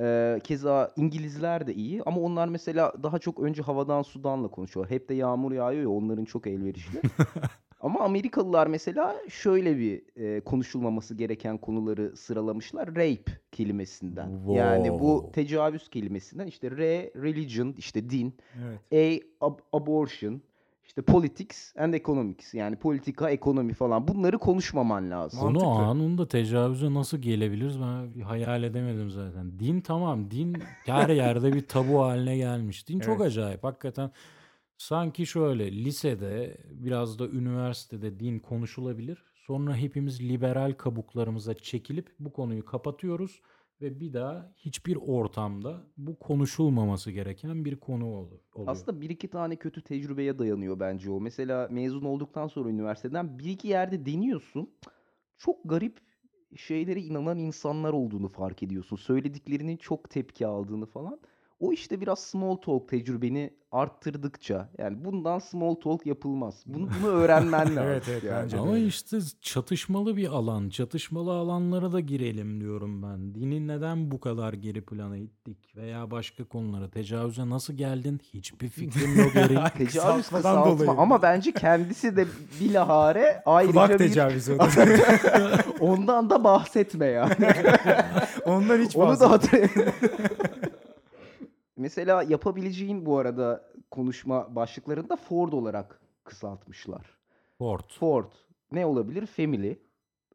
E, 0.00 0.38
keza 0.44 0.90
İngilizler 0.96 1.66
de 1.66 1.74
iyi 1.74 2.02
ama 2.02 2.20
onlar 2.20 2.48
mesela 2.48 2.92
daha 3.02 3.18
çok 3.18 3.40
önce 3.40 3.62
havadan 3.62 4.02
sudanla 4.02 4.48
konuşuyorlar. 4.48 4.90
Hep 4.94 5.08
de 5.08 5.14
yağmur 5.14 5.52
yağıyor 5.52 5.82
ya 5.82 5.88
onların 5.90 6.24
çok 6.24 6.46
elverişli. 6.46 7.00
Ama 7.80 8.00
Amerikalılar 8.00 8.66
mesela 8.66 9.16
şöyle 9.28 9.78
bir 9.78 10.02
e, 10.16 10.40
konuşulmaması 10.40 11.14
gereken 11.14 11.58
konuları 11.58 12.16
sıralamışlar. 12.16 12.88
Rape 12.88 13.32
kelimesinden. 13.52 14.30
Yani 14.54 14.90
bu 15.00 15.14
Wow. 15.18 15.32
tecavüz 15.32 15.88
kelimesinden 15.88 16.46
işte 16.46 16.70
R, 16.70 17.10
religion, 17.22 17.74
işte 17.78 18.10
din. 18.10 18.34
Evet. 18.92 19.22
A, 19.40 19.46
ab- 19.46 19.60
abortion, 19.72 20.40
işte 20.90 21.02
politics 21.02 21.76
and 21.76 21.94
economics. 21.94 22.54
Yani 22.54 22.76
politika, 22.76 23.30
ekonomi 23.30 23.74
falan. 23.74 24.08
Bunları 24.08 24.38
konuşmaman 24.38 25.10
lazım. 25.10 25.40
Mantıklı. 25.44 25.64
Konu 25.64 25.78
anında 25.78 26.28
tecavüze 26.28 26.94
nasıl 26.94 27.18
gelebiliriz 27.18 27.80
ben 27.80 28.20
hayal 28.20 28.62
edemedim 28.62 29.10
zaten. 29.10 29.58
Din 29.58 29.80
tamam 29.80 30.30
din 30.30 30.56
her 30.86 31.08
yerde 31.08 31.52
bir 31.52 31.66
tabu 31.68 32.02
haline 32.02 32.36
gelmiş. 32.36 32.88
Din 32.88 33.00
çok 33.00 33.16
Evet. 33.16 33.26
acayip 33.26 33.64
hakikaten. 33.64 34.10
Sanki 34.78 35.26
şöyle 35.26 35.72
lisede 35.72 36.58
biraz 36.70 37.18
da 37.18 37.28
üniversitede 37.28 38.20
din 38.20 38.38
konuşulabilir. 38.38 39.24
Sonra 39.34 39.76
hepimiz 39.76 40.20
liberal 40.28 40.72
kabuklarımıza 40.72 41.54
çekilip 41.54 42.14
bu 42.18 42.32
konuyu 42.32 42.64
kapatıyoruz 42.64 43.40
ve 43.82 44.00
bir 44.00 44.12
daha 44.12 44.52
hiçbir 44.56 44.96
ortamda 44.96 45.82
bu 45.96 46.18
konuşulmaması 46.18 47.10
gereken 47.10 47.64
bir 47.64 47.76
konu 47.76 48.06
ol- 48.06 48.30
oluyor. 48.54 48.66
Aslında 48.66 49.00
bir 49.00 49.10
iki 49.10 49.28
tane 49.28 49.56
kötü 49.56 49.82
tecrübeye 49.82 50.38
dayanıyor 50.38 50.80
bence 50.80 51.10
o. 51.10 51.20
Mesela 51.20 51.68
mezun 51.70 52.04
olduktan 52.04 52.46
sonra 52.48 52.68
üniversiteden 52.70 53.38
bir 53.38 53.44
iki 53.44 53.68
yerde 53.68 54.06
deniyorsun. 54.06 54.70
Çok 55.38 55.56
garip 55.64 55.98
şeylere 56.56 57.00
inanan 57.00 57.38
insanlar 57.38 57.92
olduğunu 57.92 58.28
fark 58.28 58.62
ediyorsun. 58.62 58.96
Söylediklerinin 58.96 59.76
çok 59.76 60.10
tepki 60.10 60.46
aldığını 60.46 60.86
falan. 60.86 61.20
O 61.60 61.72
işte 61.72 62.00
biraz 62.00 62.18
small 62.18 62.56
talk 62.56 62.88
tecrübeni 62.88 63.50
arttırdıkça 63.72 64.68
yani 64.78 65.04
bundan 65.04 65.38
small 65.38 65.74
talk 65.74 66.06
yapılmaz. 66.06 66.62
Bunu, 66.66 66.88
bunu 67.02 67.10
öğrenmen 67.12 67.60
lazım. 67.60 67.82
Evet, 67.86 68.04
evet, 68.10 68.24
yani. 68.24 68.42
bence 68.42 68.56
de. 68.56 68.60
Ama 68.60 68.78
işte 68.78 69.18
çatışmalı 69.40 70.16
bir 70.16 70.28
alan. 70.28 70.68
Çatışmalı 70.68 71.32
alanlara 71.32 71.92
da 71.92 72.00
girelim 72.00 72.60
diyorum 72.60 73.02
ben. 73.02 73.34
Dini 73.34 73.68
neden 73.68 74.10
bu 74.10 74.20
kadar 74.20 74.52
geri 74.52 74.84
plana 74.84 75.16
ittik? 75.16 75.76
Veya 75.76 76.10
başka 76.10 76.44
konulara. 76.44 76.90
Tecavüze 76.90 77.48
nasıl 77.50 77.74
geldin? 77.74 78.20
Hiçbir 78.34 78.68
fikrim 78.68 79.18
yok. 79.18 79.32
Tecavüz 79.78 80.28
kısaltma 80.28 80.92
ama 80.98 81.22
bence 81.22 81.52
kendisi 81.52 82.16
de 82.16 82.26
bilahare 82.60 83.42
ayrıca 83.46 83.72
Kulak 83.72 83.90
bir 83.90 83.98
tecavüzü 83.98 84.58
da. 84.58 84.68
ondan 85.80 86.30
da 86.30 86.44
bahsetme 86.44 87.06
yani. 87.06 87.34
Ondan 88.44 88.78
hiç 88.78 88.96
Onu 88.96 89.04
da 89.04 89.08
bahsetme. 89.08 89.28
hatırlayın. 89.28 89.92
Mesela 91.80 92.22
yapabileceğin 92.22 93.06
bu 93.06 93.18
arada 93.18 93.70
konuşma 93.90 94.56
başlıklarında 94.56 95.16
Ford 95.16 95.52
olarak 95.52 96.00
kısaltmışlar. 96.24 97.18
Ford. 97.58 97.80
Ford 97.98 98.32
ne 98.72 98.86
olabilir? 98.86 99.26
Family, 99.26 99.78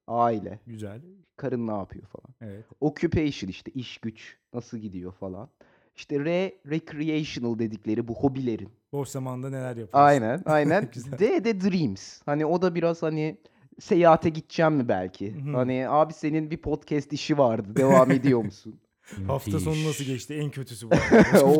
aile, 0.07 0.59
Güzel. 0.67 1.01
karın 1.37 1.67
ne 1.67 1.71
yapıyor 1.71 2.05
falan. 2.05 2.35
Evet. 2.41 2.65
Occupation 2.81 3.49
işte 3.49 3.71
iş 3.71 3.97
güç 3.97 4.37
nasıl 4.53 4.77
gidiyor 4.77 5.11
falan. 5.11 5.49
İşte 5.95 6.19
re 6.19 6.53
recreational 6.69 7.59
dedikleri 7.59 8.07
bu 8.07 8.13
hobilerin. 8.13 8.69
Boş 8.91 9.09
zamanda 9.09 9.49
neler 9.49 9.67
yapıyorsun? 9.67 9.97
Aynen, 9.99 10.41
aynen. 10.45 10.89
D 11.19 11.43
de 11.43 11.61
dreams. 11.61 12.21
Hani 12.25 12.45
o 12.45 12.61
da 12.61 12.75
biraz 12.75 13.03
hani 13.03 13.37
seyahate 13.79 14.29
gideceğim 14.29 14.73
mi 14.73 14.87
belki? 14.87 15.33
Hı. 15.45 15.51
Hani 15.51 15.89
abi 15.89 16.13
senin 16.13 16.51
bir 16.51 16.57
podcast 16.57 17.13
işi 17.13 17.37
vardı. 17.37 17.75
Devam 17.75 18.11
ediyor 18.11 18.41
musun? 18.43 18.79
Hafta 19.27 19.59
sonu 19.59 19.83
nasıl 19.85 20.03
geçti? 20.03 20.33
En 20.33 20.51
kötüsü 20.51 20.91
bu. 20.91 20.95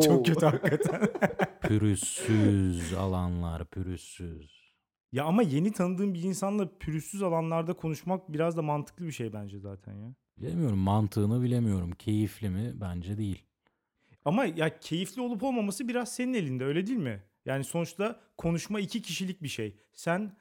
çok 0.00 0.26
kötü 0.26 0.46
hakikaten. 0.46 1.08
Pürüzsüz 1.62 2.92
alanlar, 2.92 3.64
pürüzsüz. 3.64 4.66
Ya 5.12 5.24
ama 5.24 5.42
yeni 5.42 5.72
tanıdığım 5.72 6.14
bir 6.14 6.22
insanla 6.22 6.78
pürüzsüz 6.78 7.22
alanlarda 7.22 7.72
konuşmak 7.72 8.32
biraz 8.32 8.56
da 8.56 8.62
mantıklı 8.62 9.06
bir 9.06 9.12
şey 9.12 9.32
bence 9.32 9.58
zaten 9.58 9.92
ya. 9.94 10.14
Bilemiyorum 10.38 10.78
mantığını 10.78 11.42
bilemiyorum. 11.42 11.92
Keyifli 11.92 12.50
mi? 12.50 12.72
Bence 12.74 13.18
değil. 13.18 13.42
Ama 14.24 14.44
ya 14.44 14.80
keyifli 14.80 15.22
olup 15.22 15.42
olmaması 15.42 15.88
biraz 15.88 16.14
senin 16.14 16.34
elinde 16.34 16.64
öyle 16.64 16.86
değil 16.86 16.98
mi? 16.98 17.22
Yani 17.44 17.64
sonuçta 17.64 18.20
konuşma 18.38 18.80
iki 18.80 19.02
kişilik 19.02 19.42
bir 19.42 19.48
şey. 19.48 19.76
Sen 19.92 20.36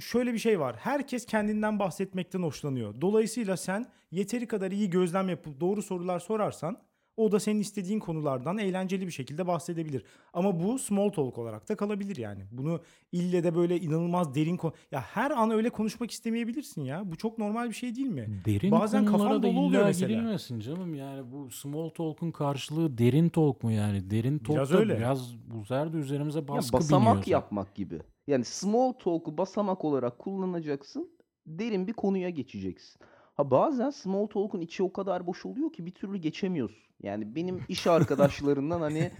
şöyle 0.00 0.32
bir 0.32 0.38
şey 0.38 0.60
var. 0.60 0.76
Herkes 0.78 1.26
kendinden 1.26 1.78
bahsetmekten 1.78 2.42
hoşlanıyor. 2.42 2.94
Dolayısıyla 3.00 3.56
sen 3.56 3.86
yeteri 4.10 4.46
kadar 4.46 4.70
iyi 4.70 4.90
gözlem 4.90 5.28
yapıp 5.28 5.60
doğru 5.60 5.82
sorular 5.82 6.18
sorarsan 6.20 6.78
o 7.16 7.32
da 7.32 7.40
senin 7.40 7.60
istediğin 7.60 7.98
konulardan 7.98 8.58
eğlenceli 8.58 9.06
bir 9.06 9.12
şekilde 9.12 9.46
bahsedebilir. 9.46 10.04
Ama 10.32 10.60
bu 10.62 10.78
small 10.78 11.08
talk 11.10 11.38
olarak 11.38 11.68
da 11.68 11.76
kalabilir 11.76 12.16
yani. 12.16 12.44
Bunu 12.52 12.80
ille 13.12 13.44
de 13.44 13.54
böyle 13.54 13.80
inanılmaz 13.80 14.34
derin 14.34 14.56
konu... 14.56 14.72
Ya 14.92 15.00
her 15.00 15.30
an 15.30 15.50
öyle 15.50 15.70
konuşmak 15.70 16.10
istemeyebilirsin 16.10 16.82
ya. 16.84 17.02
Bu 17.12 17.16
çok 17.16 17.38
normal 17.38 17.68
bir 17.68 17.74
şey 17.74 17.94
değil 17.96 18.06
mi? 18.06 18.42
Derin 18.44 18.70
Bazen 18.70 19.06
da 19.06 19.42
dolu 19.42 19.60
oluyor 19.60 19.80
illa 19.82 19.86
mesela. 19.86 20.08
girilmesin 20.08 20.60
canım. 20.60 20.94
Yani 20.94 21.32
bu 21.32 21.50
small 21.50 21.88
talk'un 21.88 22.30
karşılığı 22.30 22.98
derin 22.98 23.28
talk 23.28 23.62
mu 23.62 23.72
yani? 23.72 24.10
Derin 24.10 24.38
talk 24.38 24.56
Biraz 24.56 24.72
da 24.72 24.78
öyle. 24.78 24.96
biraz 24.98 25.34
bu 25.46 25.60
sefer 25.64 25.92
de 25.92 25.96
üzerimize 25.96 26.38
Ya 26.38 26.48
baskı 26.48 26.72
basamak 26.72 27.12
biniyor. 27.14 27.26
yapmak 27.26 27.74
gibi. 27.74 28.00
Yani 28.26 28.44
small 28.44 28.92
talk'u 28.92 29.38
basamak 29.38 29.84
olarak 29.84 30.18
kullanacaksın. 30.18 31.18
Derin 31.46 31.86
bir 31.86 31.92
konuya 31.92 32.30
geçeceksin. 32.30 33.00
Ha 33.34 33.50
bazen 33.50 33.90
small 33.90 34.26
talk'un 34.26 34.60
içi 34.60 34.82
o 34.82 34.92
kadar 34.92 35.26
boş 35.26 35.46
oluyor 35.46 35.72
ki 35.72 35.86
bir 35.86 35.90
türlü 35.90 36.18
geçemiyorsun. 36.18 36.84
Yani 37.02 37.34
benim 37.34 37.60
iş 37.68 37.86
arkadaşlarından 37.86 38.80
hani 38.80 39.10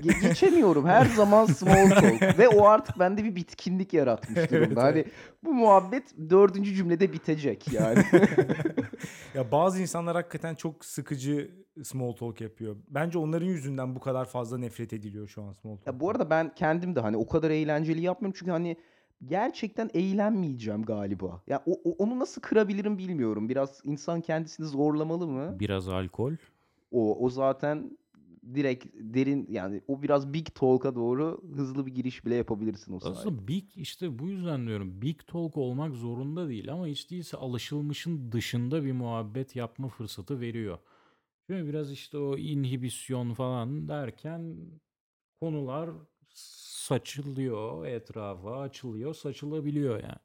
ge- 0.00 0.20
geçemiyorum. 0.28 0.86
Her 0.86 1.04
zaman 1.04 1.46
small 1.46 1.90
talk. 1.90 2.22
Ve 2.38 2.48
o 2.48 2.66
artık 2.66 2.98
bende 2.98 3.24
bir 3.24 3.36
bitkinlik 3.36 3.92
yaratmış 3.92 4.50
durumda. 4.50 4.64
Evet, 4.64 4.76
hani 4.76 5.04
bu 5.44 5.54
muhabbet 5.54 6.14
dördüncü 6.30 6.74
cümlede 6.74 7.12
bitecek 7.12 7.72
yani. 7.72 7.98
Ya 9.34 9.52
bazı 9.52 9.80
insanlar 9.82 10.16
hakikaten 10.16 10.54
çok 10.54 10.84
sıkıcı 10.84 11.50
small 11.82 12.12
talk 12.12 12.40
yapıyor. 12.40 12.76
Bence 12.88 13.18
onların 13.18 13.46
yüzünden 13.46 13.94
bu 13.96 14.00
kadar 14.00 14.24
fazla 14.24 14.58
nefret 14.58 14.92
ediliyor 14.92 15.28
şu 15.28 15.42
an 15.42 15.52
small 15.52 15.76
talk. 15.76 15.86
Ya 15.86 16.00
bu 16.00 16.10
arada 16.10 16.30
ben 16.30 16.54
kendim 16.54 16.96
de 16.96 17.00
hani 17.00 17.16
o 17.16 17.26
kadar 17.28 17.50
eğlenceli 17.50 18.00
yapmıyorum 18.02 18.36
çünkü 18.38 18.52
hani 18.52 18.76
gerçekten 19.26 19.90
eğlenmeyeceğim 19.94 20.82
galiba. 20.82 21.42
Ya 21.46 21.62
o, 21.66 21.72
o- 21.84 21.94
onu 22.04 22.18
nasıl 22.18 22.40
kırabilirim 22.40 22.98
bilmiyorum. 22.98 23.48
Biraz 23.48 23.80
insan 23.84 24.20
kendisini 24.20 24.66
zorlamalı 24.66 25.26
mı? 25.26 25.56
Biraz 25.60 25.88
alkol. 25.88 26.32
O 26.90 27.24
o 27.24 27.30
zaten 27.30 27.98
direkt 28.54 28.86
derin 28.94 29.46
yani 29.50 29.82
o 29.88 30.02
biraz 30.02 30.32
big 30.32 30.46
talk'a 30.54 30.94
doğru 30.94 31.42
hızlı 31.56 31.86
bir 31.86 31.94
giriş 31.94 32.24
bile 32.26 32.34
yapabilirsin 32.34 32.92
o 32.92 33.00
sayede. 33.00 33.18
Aslında 33.18 33.48
big 33.48 33.64
işte 33.76 34.18
bu 34.18 34.28
yüzden 34.28 34.66
diyorum 34.66 35.02
big 35.02 35.18
talk 35.26 35.56
olmak 35.56 35.94
zorunda 35.94 36.48
değil 36.48 36.72
ama 36.72 36.86
hiç 36.86 37.10
değilse 37.10 37.36
alışılmışın 37.36 38.32
dışında 38.32 38.84
bir 38.84 38.92
muhabbet 38.92 39.56
yapma 39.56 39.88
fırsatı 39.88 40.40
veriyor. 40.40 40.78
Çünkü 41.46 41.68
biraz 41.68 41.92
işte 41.92 42.18
o 42.18 42.36
inhibisyon 42.36 43.34
falan 43.34 43.88
derken 43.88 44.56
konular 45.40 45.90
saçılıyor 46.88 47.86
etrafa 47.86 48.60
açılıyor 48.60 49.14
saçılabiliyor 49.14 50.02
yani. 50.02 50.18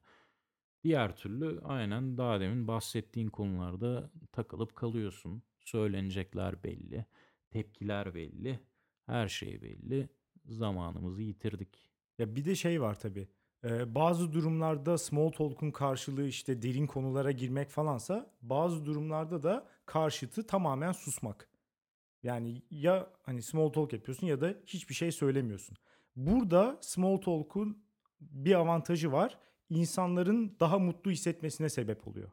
Diğer 0.83 1.15
türlü 1.15 1.61
aynen 1.63 2.17
daha 2.17 2.39
demin 2.39 2.67
bahsettiğin 2.67 3.27
konularda 3.27 4.11
takılıp 4.31 4.75
kalıyorsun. 4.75 5.43
Söylenecekler 5.59 6.63
belli, 6.63 7.05
tepkiler 7.49 8.15
belli, 8.15 8.59
her 9.05 9.27
şey 9.27 9.61
belli. 9.61 10.09
Zamanımızı 10.45 11.21
yitirdik. 11.21 11.89
Ya 12.19 12.35
bir 12.35 12.45
de 12.45 12.55
şey 12.55 12.81
var 12.81 12.99
tabii. 12.99 13.27
Ee, 13.63 13.95
bazı 13.95 14.33
durumlarda 14.33 14.97
small 14.97 15.29
talk'un 15.29 15.71
karşılığı 15.71 16.27
işte 16.27 16.61
derin 16.61 16.87
konulara 16.87 17.31
girmek 17.31 17.69
falansa 17.69 18.33
bazı 18.41 18.85
durumlarda 18.85 19.43
da 19.43 19.67
karşıtı 19.85 20.47
tamamen 20.47 20.91
susmak. 20.91 21.49
Yani 22.23 22.61
ya 22.71 23.09
hani 23.23 23.41
small 23.41 23.69
talk 23.69 23.93
yapıyorsun 23.93 24.27
ya 24.27 24.41
da 24.41 24.55
hiçbir 24.65 24.95
şey 24.95 25.11
söylemiyorsun. 25.11 25.77
Burada 26.15 26.77
small 26.81 27.17
talk'un 27.17 27.83
bir 28.21 28.53
avantajı 28.55 29.11
var. 29.11 29.37
İnsanların 29.69 30.57
daha 30.59 30.79
mutlu 30.79 31.11
hissetmesine 31.11 31.69
sebep 31.69 32.07
oluyor. 32.07 32.31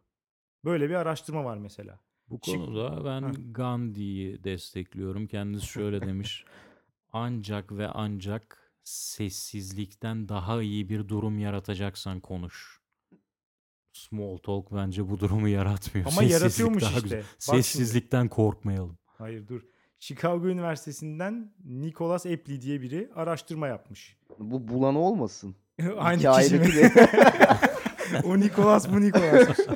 Böyle 0.64 0.88
bir 0.88 0.94
araştırma 0.94 1.44
var 1.44 1.56
mesela. 1.56 2.00
Bu 2.28 2.40
konuda 2.40 3.04
ben. 3.04 3.52
Gandhi'yi 3.52 4.44
destekliyorum. 4.44 5.26
Kendisi 5.26 5.66
şöyle 5.66 6.00
demiş. 6.06 6.44
Ancak 7.12 7.72
ve 7.72 7.88
ancak 7.88 8.72
sessizlikten 8.84 10.28
daha 10.28 10.62
iyi 10.62 10.88
bir 10.88 11.08
durum 11.08 11.38
yaratacaksan 11.38 12.20
konuş. 12.20 12.80
Small 13.92 14.36
talk 14.36 14.72
bence 14.72 15.10
bu 15.10 15.20
durumu 15.20 15.48
yaratmıyor. 15.48 16.06
Ama 16.06 16.16
Sessizlik 16.16 16.40
yaratıyormuş 16.42 16.82
daha 16.82 16.90
işte. 16.90 17.02
güzel. 17.02 17.20
Bak. 17.20 17.26
Sessizlikten 17.38 18.28
korkmayalım. 18.28 18.98
Hayır 19.06 19.48
dur. 19.48 19.62
Chicago 20.00 20.48
Üniversitesi'nden 20.48 21.52
Nicholas 21.64 22.26
Epley 22.26 22.60
diye 22.60 22.80
biri 22.80 23.10
araştırma 23.14 23.66
yapmış. 23.68 24.16
Bu 24.38 24.68
bulan 24.68 24.94
olmasın. 24.94 25.56
Aynı 25.98 26.32
kişi 26.32 26.58
mi? 26.58 26.92
O 28.24 28.40
Nicholas 28.40 28.92
bu 28.92 29.00
Nicholas. 29.00 29.58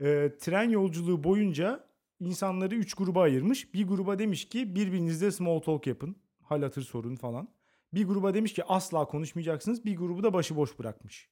Ee, 0.00 0.32
tren 0.40 0.70
yolculuğu 0.70 1.24
boyunca 1.24 1.84
insanları 2.20 2.74
3 2.74 2.94
gruba 2.94 3.22
ayırmış. 3.22 3.74
Bir 3.74 3.86
gruba 3.88 4.18
demiş 4.18 4.48
ki 4.48 4.74
birbirinizle 4.74 5.30
small 5.30 5.58
talk 5.58 5.86
yapın. 5.86 6.16
Hal 6.40 6.62
hatır 6.62 6.82
sorun 6.82 7.16
falan. 7.16 7.48
Bir 7.94 8.04
gruba 8.06 8.34
demiş 8.34 8.52
ki 8.52 8.64
asla 8.64 9.04
konuşmayacaksınız. 9.04 9.84
Bir 9.84 9.96
grubu 9.96 10.22
da 10.22 10.32
başıboş 10.32 10.78
bırakmış. 10.78 11.28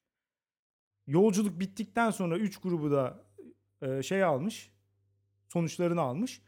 Yolculuk 1.07 1.61
bittikten 1.61 2.11
sonra 2.11 2.39
3 2.39 2.57
grubu 2.57 2.91
da 2.91 3.25
e, 3.83 4.03
şey 4.03 4.25
almış. 4.25 4.71
Sonuçlarını 5.49 6.01
almış. 6.01 6.43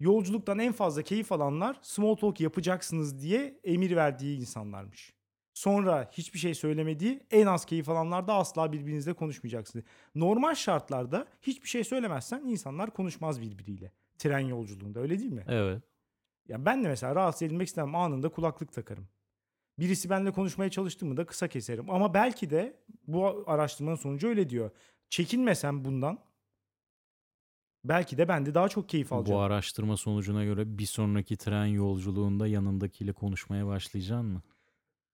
Yolculuktan 0.00 0.58
en 0.58 0.72
fazla 0.72 1.02
keyif 1.02 1.32
alanlar 1.32 1.78
small 1.82 2.14
talk 2.14 2.40
yapacaksınız 2.40 3.22
diye 3.22 3.60
emir 3.64 3.96
verdiği 3.96 4.38
insanlarmış. 4.38 5.14
Sonra 5.54 6.10
hiçbir 6.12 6.38
şey 6.38 6.54
söylemediği 6.54 7.20
en 7.30 7.46
az 7.46 7.64
keyif 7.64 7.88
alanlar 7.88 8.28
da 8.28 8.34
asla 8.34 8.72
birbirinizle 8.72 9.12
konuşmayacaksınız. 9.12 9.84
Normal 10.14 10.54
şartlarda 10.54 11.26
hiçbir 11.42 11.68
şey 11.68 11.84
söylemezsen 11.84 12.42
insanlar 12.46 12.90
konuşmaz 12.90 13.40
birbiriyle. 13.40 13.92
Tren 14.18 14.38
yolculuğunda 14.38 15.00
öyle 15.00 15.18
değil 15.18 15.32
mi? 15.32 15.44
Evet. 15.48 15.82
Ya 16.48 16.64
ben 16.64 16.84
de 16.84 16.88
mesela 16.88 17.14
rahatsız 17.14 17.42
edilmek 17.42 17.68
istemem 17.68 17.94
anında 17.94 18.28
kulaklık 18.28 18.72
takarım. 18.72 19.08
Birisi 19.78 20.10
benimle 20.10 20.30
konuşmaya 20.30 20.70
çalıştı 20.70 21.06
mı 21.06 21.16
da 21.16 21.26
kısa 21.26 21.48
keserim. 21.48 21.90
Ama 21.90 22.14
belki 22.14 22.50
de 22.50 22.76
bu 23.06 23.44
araştırmanın 23.46 23.96
sonucu 23.96 24.28
öyle 24.28 24.50
diyor. 24.50 24.70
Çekinmesem 25.10 25.84
bundan 25.84 26.18
belki 27.84 28.18
de 28.18 28.28
ben 28.28 28.46
de 28.46 28.54
daha 28.54 28.68
çok 28.68 28.88
keyif 28.88 29.12
alacağım. 29.12 29.38
Bu 29.38 29.42
araştırma 29.42 29.96
sonucuna 29.96 30.44
göre 30.44 30.78
bir 30.78 30.86
sonraki 30.86 31.36
tren 31.36 31.66
yolculuğunda 31.66 32.46
yanındakiyle 32.46 33.12
konuşmaya 33.12 33.66
başlayacaksın 33.66 34.26
mı? 34.26 34.42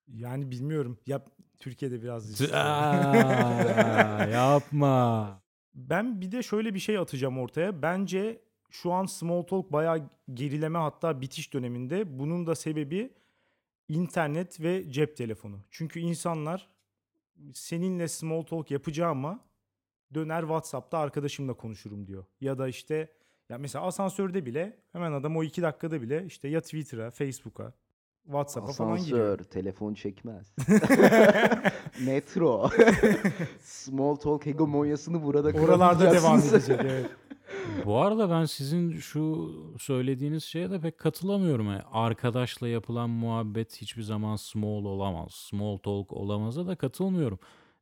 Yani 0.08 0.50
bilmiyorum. 0.50 0.98
Ya 1.06 1.24
Türkiye'de 1.58 2.02
biraz 2.02 2.42
Aa, 2.52 4.26
yapma. 4.32 5.42
Ben 5.74 6.20
bir 6.20 6.32
de 6.32 6.42
şöyle 6.42 6.74
bir 6.74 6.78
şey 6.78 6.98
atacağım 6.98 7.38
ortaya. 7.38 7.82
Bence 7.82 8.40
şu 8.70 8.92
an 8.92 9.06
small 9.06 9.42
talk 9.42 9.72
bayağı 9.72 10.10
gerileme 10.34 10.78
hatta 10.78 11.20
bitiş 11.20 11.52
döneminde. 11.52 12.18
Bunun 12.18 12.46
da 12.46 12.54
sebebi 12.54 13.12
internet 13.88 14.60
ve 14.60 14.90
cep 14.90 15.16
telefonu. 15.16 15.60
Çünkü 15.70 16.00
insanlar 16.00 16.68
seninle 17.54 18.08
small 18.08 18.42
talk 18.42 18.70
yapacağıma 18.70 19.40
döner 20.14 20.40
WhatsApp'ta 20.40 20.98
arkadaşımla 20.98 21.54
konuşurum 21.54 22.06
diyor. 22.06 22.24
Ya 22.40 22.58
da 22.58 22.68
işte 22.68 23.08
ya 23.48 23.58
mesela 23.58 23.84
asansörde 23.84 24.46
bile 24.46 24.76
hemen 24.92 25.12
adam 25.12 25.36
o 25.36 25.42
iki 25.42 25.62
dakikada 25.62 26.02
bile 26.02 26.24
işte 26.26 26.48
ya 26.48 26.60
Twitter'a, 26.60 27.10
Facebook'a, 27.10 27.72
WhatsApp'a 28.24 28.72
falan 28.72 28.98
giriyor. 28.98 29.18
Asansör, 29.18 29.44
telefon 29.44 29.94
çekmez. 29.94 30.54
Metro. 32.06 32.70
Small 33.60 34.16
talk 34.16 34.46
hegemonyasını 34.46 35.24
burada 35.24 35.58
Oralarda 35.58 36.12
devam 36.12 36.38
edecek 36.38 36.80
evet. 36.82 37.10
Bu 37.84 37.98
arada 37.98 38.30
ben 38.30 38.44
sizin 38.44 38.98
şu 38.98 39.52
söylediğiniz 39.78 40.44
şeye 40.44 40.70
de 40.70 40.80
pek 40.80 40.98
katılamıyorum. 40.98 41.66
Yani 41.66 41.82
arkadaşla 41.92 42.68
yapılan 42.68 43.10
muhabbet 43.10 43.76
hiçbir 43.76 44.02
zaman 44.02 44.36
small 44.36 44.84
olamaz. 44.84 45.30
Small 45.32 45.76
talk 45.76 46.12
olamaz'a 46.12 46.66
da 46.66 46.76
katılmıyorum. 46.76 47.38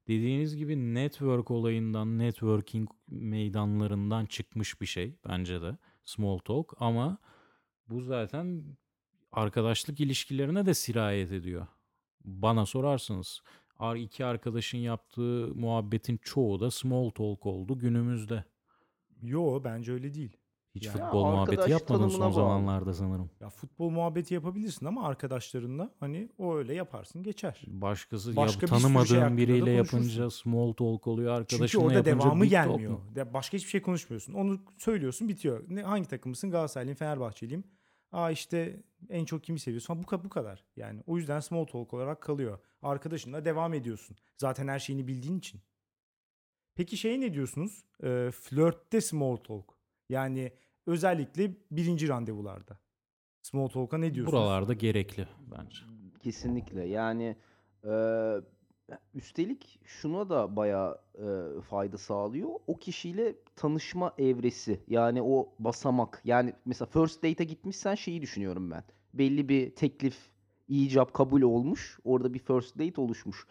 Dediğiniz 0.08 0.56
gibi 0.56 0.94
network 0.94 1.50
olayından, 1.50 2.18
networking 2.18 2.90
meydanlarından 3.08 4.26
çıkmış 4.26 4.80
bir 4.80 4.86
şey 4.86 5.16
bence 5.28 5.62
de 5.62 5.76
small 6.02 6.38
talk 6.38 6.74
ama 6.78 7.18
bu 7.88 8.00
zaten 8.00 8.64
arkadaşlık 9.32 10.00
ilişkilerine 10.00 10.66
de 10.66 10.74
sirayet 10.74 11.32
ediyor. 11.32 11.66
Bana 12.24 12.66
sorarsınız. 12.66 13.42
Ar- 13.78 13.96
iki 13.96 14.24
arkadaşın 14.24 14.78
yaptığı 14.78 15.54
muhabbetin 15.54 16.16
çoğu 16.22 16.60
da 16.60 16.70
small 16.70 17.10
talk 17.10 17.46
oldu 17.46 17.78
günümüzde. 17.78 18.44
Yo 19.22 19.64
bence 19.64 19.92
öyle 19.92 20.14
değil. 20.14 20.36
Hiç 20.74 20.84
Ya 20.86 20.92
futbol 20.92 21.24
arkadaş 21.24 21.32
muhabbeti 21.48 21.70
yapmadın 21.70 22.00
son 22.08 22.08
tanımına 22.08 22.24
bağlı. 22.24 22.34
zamanlarda 22.34 22.94
sanırım. 22.94 23.30
Ya 23.40 23.50
futbol 23.50 23.90
muhabbeti 23.90 24.34
yapabilirsin 24.34 24.86
ama 24.86 25.06
arkadaşlarınla 25.06 25.90
hani 26.00 26.28
o 26.38 26.56
öyle 26.56 26.74
yaparsın 26.74 27.22
geçer. 27.22 27.60
Başkası 27.66 28.36
Başka 28.36 28.40
ya 28.40 28.46
bir 28.46 28.52
sürü 28.52 28.68
şey 28.68 28.68
tanımadığın 28.68 29.20
hakkında 29.20 29.32
da 29.32 29.36
biriyle 29.36 29.60
konuşursun. 29.76 29.96
yapınca 29.98 30.30
small 30.30 30.72
talk 30.72 31.06
oluyor. 31.06 31.30
Çünkü 31.38 31.54
Arkadaşınla 31.54 31.82
orada 31.84 31.94
yapınca 31.94 32.16
devamı 32.24 32.42
big 32.44 32.50
talk 32.52 32.66
gelmiyor. 32.66 32.98
De 33.14 33.34
başka 33.34 33.56
hiçbir 33.56 33.70
şey 33.70 33.82
konuşmuyorsun. 33.82 34.32
Onu 34.32 34.60
söylüyorsun 34.78 35.28
bitiyor. 35.28 35.64
Ne, 35.68 35.82
hangi 35.82 36.08
takımısın? 36.08 36.50
Galatasaraylıyım, 36.50 36.96
Fenerbahçeliyim. 36.96 37.64
Aa 38.12 38.30
işte 38.30 38.82
en 39.10 39.24
çok 39.24 39.44
kimi 39.44 39.58
seviyorsun? 39.60 39.94
Ha, 39.94 40.02
bu, 40.02 40.06
ka- 40.06 40.24
bu 40.24 40.28
kadar. 40.28 40.64
Yani 40.76 41.02
o 41.06 41.16
yüzden 41.16 41.40
small 41.40 41.64
talk 41.64 41.94
olarak 41.94 42.20
kalıyor. 42.22 42.58
Arkadaşınla 42.82 43.44
devam 43.44 43.74
ediyorsun. 43.74 44.16
Zaten 44.38 44.68
her 44.68 44.78
şeyini 44.78 45.06
bildiğin 45.08 45.38
için. 45.38 45.60
Peki 46.74 46.96
şey 46.96 47.20
ne 47.20 47.34
diyorsunuz? 47.34 47.84
Ee, 48.02 48.30
flörtte 48.40 49.00
small 49.00 49.36
talk. 49.36 49.81
Yani 50.12 50.52
özellikle 50.86 51.50
birinci 51.70 52.08
randevularda. 52.08 52.78
Small 53.42 53.68
talk'a 53.68 53.98
ne 53.98 54.14
diyorsunuz? 54.14 54.40
Buralarda 54.40 54.72
gerekli 54.72 55.28
bence. 55.58 55.82
Kesinlikle. 56.20 56.84
Yani 56.84 57.36
e, 57.84 57.92
üstelik 59.14 59.80
şuna 59.84 60.28
da 60.30 60.56
bayağı 60.56 61.00
e, 61.14 61.60
fayda 61.60 61.98
sağlıyor. 61.98 62.50
O 62.66 62.76
kişiyle 62.76 63.34
tanışma 63.56 64.14
evresi. 64.18 64.80
Yani 64.88 65.22
o 65.22 65.48
basamak. 65.58 66.22
Yani 66.24 66.52
mesela 66.64 66.86
first 66.86 67.22
date'e 67.22 67.44
gitmişsen 67.44 67.94
şeyi 67.94 68.22
düşünüyorum 68.22 68.70
ben. 68.70 68.84
Belli 69.14 69.48
bir 69.48 69.74
teklif, 69.74 70.16
icap 70.68 71.14
kabul 71.14 71.42
olmuş. 71.42 71.98
Orada 72.04 72.34
bir 72.34 72.38
first 72.38 72.78
date 72.78 73.00
oluşmuş. 73.00 73.46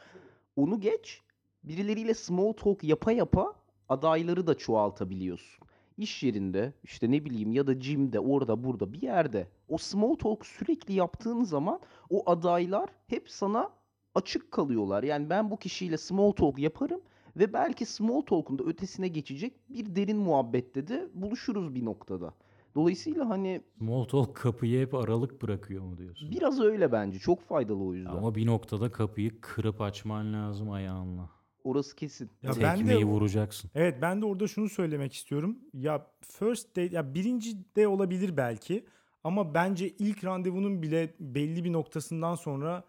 Onu 0.55 0.79
geç. 0.81 1.21
Birileriyle 1.63 2.13
small 2.13 2.53
talk 2.53 2.83
yapa 2.83 3.11
yapa 3.11 3.55
adayları 3.89 4.47
da 4.47 4.57
çoğaltabiliyorsun. 4.57 5.70
İş 6.01 6.23
yerinde 6.23 6.73
işte 6.83 7.11
ne 7.11 7.25
bileyim 7.25 7.51
ya 7.51 7.67
da 7.67 7.73
gym'de 7.73 8.19
orada 8.19 8.63
burada 8.63 8.93
bir 8.93 9.01
yerde 9.01 9.47
o 9.69 9.77
small 9.77 10.15
talk 10.15 10.45
sürekli 10.45 10.93
yaptığın 10.93 11.43
zaman 11.43 11.79
o 12.09 12.29
adaylar 12.29 12.89
hep 13.07 13.29
sana 13.29 13.69
açık 14.15 14.51
kalıyorlar. 14.51 15.03
Yani 15.03 15.29
ben 15.29 15.51
bu 15.51 15.57
kişiyle 15.57 15.97
small 15.97 16.31
talk 16.31 16.59
yaparım 16.59 17.01
ve 17.37 17.53
belki 17.53 17.85
small 17.85 18.21
talk'un 18.21 18.59
da 18.59 18.63
ötesine 18.63 19.07
geçecek 19.07 19.53
bir 19.69 19.95
derin 19.95 20.17
muhabbette 20.17 20.87
de 20.87 21.09
buluşuruz 21.13 21.75
bir 21.75 21.85
noktada. 21.85 22.33
Dolayısıyla 22.75 23.29
hani 23.29 23.61
Small 23.77 24.03
talk 24.03 24.35
kapıyı 24.35 24.81
hep 24.81 24.93
aralık 24.93 25.41
bırakıyor 25.41 25.83
mu 25.83 25.97
diyorsun? 25.97 26.31
biraz 26.31 26.59
öyle 26.59 26.91
bence. 26.91 27.19
Çok 27.19 27.41
faydalı 27.41 27.83
o 27.83 27.93
yüzden. 27.93 28.11
Ama 28.11 28.35
bir 28.35 28.45
noktada 28.45 28.91
kapıyı 28.91 29.41
kırıp 29.41 29.81
açman 29.81 30.33
lazım 30.33 30.71
ayağınla. 30.71 31.29
Orası 31.63 31.95
kesin. 31.95 32.29
Ya 32.43 32.51
ben 32.61 32.87
de- 32.87 33.03
vuracaksın. 33.05 33.71
Evet 33.75 34.01
ben 34.01 34.21
de 34.21 34.25
orada 34.25 34.47
şunu 34.47 34.69
söylemek 34.69 35.13
istiyorum. 35.13 35.57
Ya 35.73 36.07
first 36.21 36.69
date 36.69 36.95
ya 36.95 37.13
birinci 37.13 37.75
de 37.75 37.87
olabilir 37.87 38.37
belki 38.37 38.85
ama 39.23 39.53
bence 39.53 39.89
ilk 39.89 40.23
randevunun 40.25 40.81
bile 40.81 41.13
belli 41.19 41.63
bir 41.63 41.73
noktasından 41.73 42.35
sonra 42.35 42.83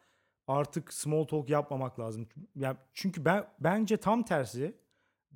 artık 0.47 0.93
small 0.93 1.25
talk 1.25 1.51
yapmamak 1.51 2.01
lazım. 2.01 2.27
Ya 2.57 2.77
çünkü 2.95 3.25
ben 3.25 3.45
bence 3.61 3.97
tam 3.97 4.23
tersi 4.23 4.75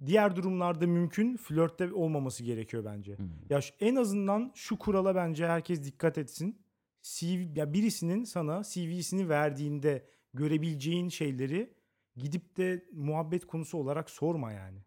diğer 0.06 0.36
durumlarda 0.36 0.86
mümkün 0.86 1.36
flörtte 1.36 1.92
olmaması 1.92 2.44
gerekiyor 2.44 2.84
bence. 2.84 3.18
Hmm. 3.18 3.28
Ya 3.50 3.60
şu- 3.60 3.74
en 3.80 3.96
azından 3.96 4.52
şu 4.54 4.78
kurala 4.78 5.14
bence 5.14 5.46
herkes 5.46 5.84
dikkat 5.84 6.18
etsin. 6.18 6.58
CV 7.02 7.58
ya 7.58 7.72
birisinin 7.72 8.24
sana 8.24 8.62
CV'sini 8.62 9.28
verdiğinde 9.28 10.04
görebileceğin 10.34 11.08
şeyleri 11.08 11.74
gidip 12.16 12.56
de 12.56 12.84
muhabbet 12.92 13.46
konusu 13.46 13.78
olarak 13.78 14.10
sorma 14.10 14.52
yani. 14.52 14.78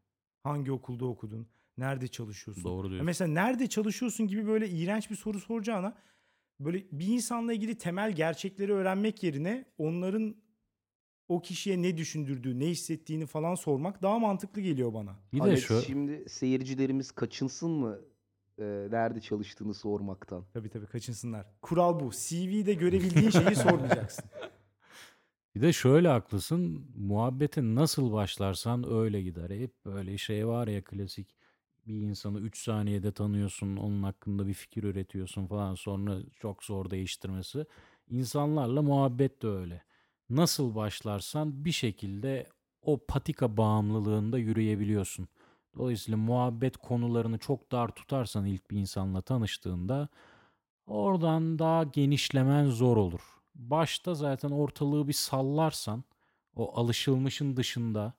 Hangi 0.44 0.72
okulda 0.72 1.06
okudun? 1.06 1.48
Nerede 1.78 2.08
çalışıyorsun? 2.08 2.64
Doğru 2.64 2.88
Ya 2.88 2.90
diyorsun. 2.90 3.06
Mesela 3.06 3.34
nerede 3.34 3.68
çalışıyorsun 3.68 4.28
gibi 4.28 4.48
böyle 4.48 4.70
iğrenç 4.70 5.10
bir 5.10 5.16
soru 5.16 5.40
soracağına 5.40 5.98
böyle 6.60 6.86
bir 6.92 7.08
insanla 7.08 7.54
ilgili 7.54 7.78
temel 7.78 8.12
gerçekleri 8.12 8.74
öğrenmek 8.74 9.24
yerine 9.24 9.66
onların 9.78 10.36
o 11.28 11.42
kişiye 11.42 11.82
ne 11.82 11.98
düşündürdüğü, 11.98 12.60
ne 12.60 12.66
hissettiğini 12.66 13.26
falan 13.26 13.56
sormak 13.56 14.02
daha 14.02 14.20
mantıklı 14.20 14.62
geliyor 14.62 14.94
bana. 14.94 15.16
Bir 15.34 15.40
de 15.40 15.44
Alex 15.44 15.64
şu 15.64 15.82
şimdi 15.82 16.30
seyircilerimiz 16.30 17.12
kaçınsın 17.12 17.72
mı 17.72 18.00
e, 18.58 18.64
nerede 18.92 19.22
çalıştığını 19.22 19.74
sormaktan? 19.74 20.46
Tabii 20.54 20.70
tabii 20.70 20.86
kaçınsınlar. 20.86 21.46
Kural 21.62 22.00
bu. 22.00 22.12
CV'de 22.12 22.74
görebildiğin 22.74 23.30
şeyi 23.30 23.56
sormayacaksın. 23.56 24.26
Bir 25.56 25.62
de 25.62 25.74
şöyle 25.74 26.08
haklısın. 26.08 26.86
Muhabbete 26.98 27.62
nasıl 27.76 28.14
başlarsan 28.14 28.92
öyle 28.92 29.22
gider. 29.22 29.50
Hep 29.50 29.86
böyle 29.86 30.18
şey 30.18 30.48
var 30.48 30.68
ya 30.68 30.84
klasik. 30.84 31.36
Bir 31.88 32.02
insanı 32.02 32.40
3 32.40 32.58
saniyede 32.64 33.12
tanıyorsun, 33.12 33.78
onun 33.78 34.04
hakkında 34.04 34.48
bir 34.48 34.54
fikir 34.54 34.84
üretiyorsun 34.84 35.48
falan. 35.48 35.76
Sonra 35.76 36.18
çok 36.40 36.64
zor 36.64 36.90
değiştirmesi. 36.90 37.66
İnsanlarla 38.10 38.82
muhabbet 38.82 39.42
de 39.42 39.48
öyle. 39.48 39.84
Nasıl 40.30 40.76
başlarsan 40.76 41.66
bir 41.66 41.72
şekilde 41.72 42.48
o 42.82 43.06
patika 43.08 43.58
bağımlılığında 43.58 44.38
yürüyebiliyorsun. 44.38 45.28
Dolayısıyla 45.78 46.18
muhabbet 46.18 46.78
konularını 46.78 47.38
çok 47.38 47.72
dar 47.72 47.88
tutarsan 47.90 48.46
ilk 48.46 48.72
bir 48.72 48.78
insanla 48.78 49.22
tanıştığında 49.22 50.10
oradan 50.88 51.60
daha 51.60 51.84
genişlemen 51.84 52.66
zor 52.70 52.98
olur. 52.98 53.39
Başta 53.70 54.16
zaten 54.16 54.50
ortalığı 54.50 55.08
bir 55.08 55.14
sallarsan, 55.14 56.04
o 56.56 56.80
alışılmışın 56.80 57.58
dışında 57.58 58.14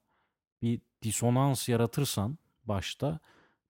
bir 0.63 0.81
disonans 1.03 1.69
yaratırsan 1.69 2.39
başta 2.65 3.19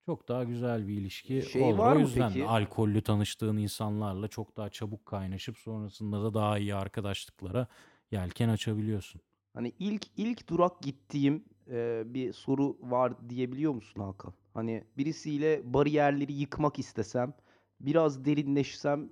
çok 0.07 0.29
daha 0.29 0.45
güzel 0.45 0.89
bir 0.89 0.93
ilişki 0.93 1.43
Şey 1.53 1.63
olur. 1.63 1.79
var 1.79 1.97
o 1.97 1.99
yüzden 1.99 2.33
peki? 2.33 2.47
alkollü 2.47 3.03
tanıştığın 3.03 3.57
insanlarla 3.57 4.29
çok 4.29 4.57
daha 4.57 4.71
çabuk 4.71 5.07
kaynaşıp 5.07 5.59
sonrasında 5.59 6.23
da 6.23 6.35
daha 6.35 6.59
iyi 6.59 6.75
arkadaşlıklara 6.75 7.67
yelken 8.11 8.49
açabiliyorsun. 8.49 9.21
Hani 9.55 9.73
ilk 9.79 10.07
ilk 10.17 10.49
durak 10.49 10.83
gittiğim 10.83 11.45
e, 11.71 12.03
bir 12.07 12.33
soru 12.33 12.77
var 12.81 13.29
diyebiliyor 13.31 13.73
musun 13.73 14.01
Hakan? 14.03 14.35
Hani 14.55 14.85
birisiyle 14.99 15.75
bariyerleri 15.75 16.33
yıkmak 16.33 16.79
istesem, 16.79 17.35
biraz 17.81 18.25
derinleşsem 18.25 19.09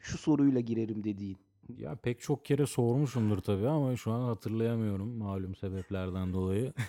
şu 0.00 0.18
soruyla 0.18 0.60
girerim 0.60 1.04
dediğin. 1.04 1.38
Ya 1.78 1.96
pek 1.96 2.20
çok 2.20 2.44
kere 2.44 2.66
sormuşumdur 2.66 3.38
tabii 3.38 3.68
ama 3.68 3.96
şu 3.96 4.12
an 4.12 4.22
hatırlayamıyorum 4.22 5.16
malum 5.18 5.54
sebeplerden 5.54 6.32
dolayı. 6.32 6.72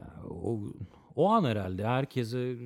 Ya 0.00 0.14
o 0.30 0.60
o 1.16 1.28
an 1.30 1.44
herhalde 1.44 1.86
herkese 1.86 2.56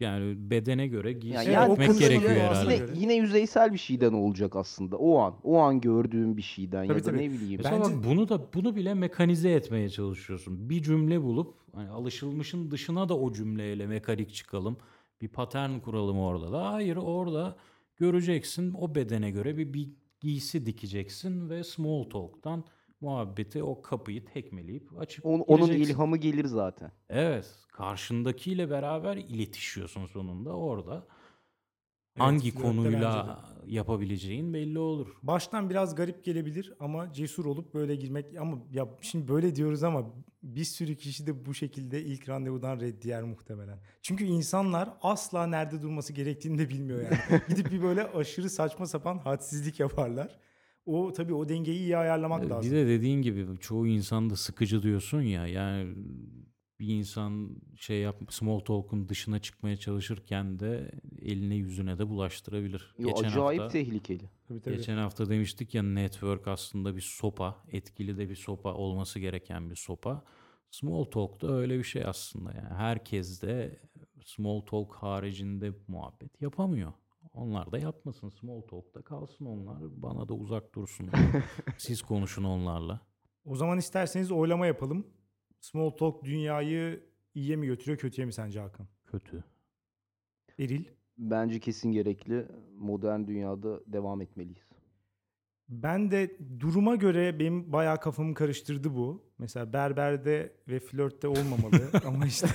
yani 0.00 0.50
bedene 0.50 0.86
göre 0.86 1.12
giysi 1.12 1.36
Yani, 1.36 1.50
yani 1.52 1.72
etmek 1.72 1.98
gerekiyor 1.98 2.30
yine- 2.30 2.42
herhalde. 2.42 2.74
Yine, 2.74 3.00
yine 3.00 3.14
yüzeysel 3.14 3.72
bir 3.72 3.78
şeyden 3.78 4.12
olacak 4.12 4.56
aslında. 4.56 4.96
O 4.96 5.18
an, 5.18 5.34
o 5.42 5.58
an 5.58 5.80
gördüğüm 5.80 6.36
bir 6.36 6.42
şeyden 6.42 6.86
Tabii, 6.88 6.98
ya 6.98 7.04
da 7.04 7.10
tabii. 7.10 7.18
ne 7.18 7.30
bileyim. 7.30 7.60
Mesela 7.62 7.80
bak 7.80 7.90
Bence- 7.90 8.08
bunu 8.08 8.28
da 8.28 8.40
bunu 8.54 8.76
bile 8.76 8.94
mekanize 8.94 9.50
etmeye 9.52 9.88
çalışıyorsun. 9.90 10.70
Bir 10.70 10.82
cümle 10.82 11.22
bulup 11.22 11.54
hani 11.74 11.88
alışılmışın 11.88 12.70
dışına 12.70 13.08
da 13.08 13.18
o 13.18 13.32
cümleyle 13.32 13.86
mekanik 13.86 14.34
çıkalım. 14.34 14.76
Bir 15.20 15.28
patern 15.28 15.78
kuralım 15.78 16.18
orada 16.18 16.52
da. 16.52 16.72
Hayır 16.72 16.96
orada 16.96 17.56
göreceksin 17.96 18.74
o 18.78 18.94
bedene 18.94 19.30
göre 19.30 19.56
bir, 19.56 19.72
bir 19.74 19.88
giysi 20.22 20.66
dikeceksin 20.66 21.50
ve 21.50 21.64
small 21.64 22.04
talk'tan 22.04 22.64
muhabbeti 23.00 23.62
o 23.62 23.82
kapıyı 23.82 24.24
tekmeleyip 24.24 24.98
açıp 25.00 25.26
Onun, 25.26 25.40
onun 25.40 25.70
gireceksin. 25.70 25.94
ilhamı 25.94 26.16
gelir 26.16 26.44
zaten. 26.44 26.92
Evet, 27.08 27.46
karşındakiyle 27.72 28.70
beraber 28.70 29.16
iletişiyorsun 29.16 30.06
sonunda 30.06 30.56
orada. 30.56 31.06
Evet, 32.16 32.26
Hangi 32.26 32.50
flörtte 32.50 32.62
konuyla 32.68 33.40
yapabileceğin 33.66 34.54
belli 34.54 34.78
olur. 34.78 35.06
Baştan 35.22 35.70
biraz 35.70 35.94
garip 35.94 36.24
gelebilir 36.24 36.72
ama 36.80 37.12
cesur 37.12 37.44
olup 37.44 37.74
böyle 37.74 37.96
girmek 37.96 38.36
ama 38.40 38.58
ya 38.72 38.88
şimdi 39.00 39.28
böyle 39.28 39.54
diyoruz 39.54 39.82
ama 39.82 40.14
bir 40.42 40.64
sürü 40.64 40.96
kişi 40.96 41.26
de 41.26 41.46
bu 41.46 41.54
şekilde 41.54 42.02
ilk 42.04 42.28
randevudan 42.28 42.80
reddiyer 42.80 43.22
muhtemelen. 43.22 43.78
Çünkü 44.02 44.24
insanlar 44.24 44.90
asla 45.02 45.46
nerede 45.46 45.82
durması 45.82 46.12
gerektiğini 46.12 46.58
de 46.58 46.68
bilmiyor 46.68 47.02
yani. 47.02 47.42
Gidip 47.48 47.72
bir 47.72 47.82
böyle 47.82 48.04
aşırı 48.04 48.50
saçma 48.50 48.86
sapan 48.86 49.18
hadsizlik 49.18 49.80
yaparlar. 49.80 50.38
O 50.86 51.12
tabii 51.12 51.34
o 51.34 51.48
dengeyi 51.48 51.78
iyi 51.78 51.96
ayarlamak 51.96 52.44
Ee, 52.44 52.48
lazım. 52.48 52.70
Bir 52.70 52.76
de 52.76 52.86
dediğin 52.86 53.22
gibi 53.22 53.46
çoğu 53.60 53.86
insan 53.86 54.30
da 54.30 54.36
sıkıcı 54.36 54.82
diyorsun 54.82 55.20
ya. 55.22 55.46
Yani 55.46 55.94
bir 56.82 56.88
insan 56.88 57.56
şey 57.76 58.00
yap 58.00 58.16
small 58.28 58.58
talk'un 58.58 59.08
dışına 59.08 59.38
çıkmaya 59.38 59.76
çalışırken 59.76 60.60
de 60.60 60.92
eline 61.22 61.54
yüzüne 61.54 61.98
de 61.98 62.08
bulaştırabilir. 62.08 62.94
Yo, 62.98 63.08
geçen 63.08 63.28
acayip 63.28 63.60
hafta 63.60 63.72
tehlikeli. 63.72 64.30
Tabii, 64.48 64.60
tabii. 64.60 64.76
geçen 64.76 64.96
hafta 64.96 65.28
demiştik 65.30 65.74
ya 65.74 65.82
network 65.82 66.48
aslında 66.48 66.96
bir 66.96 67.00
sopa, 67.00 67.64
etkili 67.68 68.18
de 68.18 68.28
bir 68.28 68.36
sopa 68.36 68.74
olması 68.74 69.18
gereken 69.18 69.70
bir 69.70 69.76
sopa. 69.76 70.24
Small 70.70 71.04
talk 71.04 71.42
da 71.42 71.52
öyle 71.52 71.78
bir 71.78 71.84
şey 71.84 72.04
aslında 72.04 72.52
yani. 72.52 72.74
Herkes 72.74 73.42
de 73.42 73.80
small 74.24 74.60
talk 74.60 74.94
haricinde 74.94 75.72
muhabbet 75.88 76.42
yapamıyor. 76.42 76.92
Onlar 77.34 77.72
da 77.72 77.78
yapmasın. 77.78 78.28
Small 78.28 78.60
talk'ta 78.60 79.02
kalsın 79.02 79.44
onlar. 79.44 79.76
Bana 79.80 80.28
da 80.28 80.34
uzak 80.34 80.74
dursun. 80.74 81.10
Siz 81.78 82.02
konuşun 82.02 82.44
onlarla. 82.44 83.00
O 83.44 83.56
zaman 83.56 83.78
isterseniz 83.78 84.32
oylama 84.32 84.66
yapalım. 84.66 85.06
Small 85.62 85.90
Talk 85.90 86.24
dünyayı 86.24 87.00
iyiye 87.34 87.56
mi 87.56 87.66
götürüyor 87.66 87.98
kötüye 87.98 88.26
mi 88.26 88.32
sence 88.32 88.60
Hakan? 88.60 88.86
Kötü. 89.06 89.44
Eril? 90.58 90.84
Bence 91.18 91.60
kesin 91.60 91.92
gerekli. 91.92 92.46
Modern 92.78 93.26
dünyada 93.26 93.80
devam 93.86 94.20
etmeliyiz. 94.20 94.66
Ben 95.68 96.10
de 96.10 96.36
duruma 96.60 96.96
göre 96.96 97.38
benim 97.38 97.72
bayağı 97.72 98.00
kafamı 98.00 98.34
karıştırdı 98.34 98.94
bu. 98.94 99.22
Mesela 99.38 99.72
berberde 99.72 100.52
ve 100.68 100.80
flörtte 100.80 101.28
olmamalı 101.28 101.90
ama 102.06 102.26
işte 102.26 102.46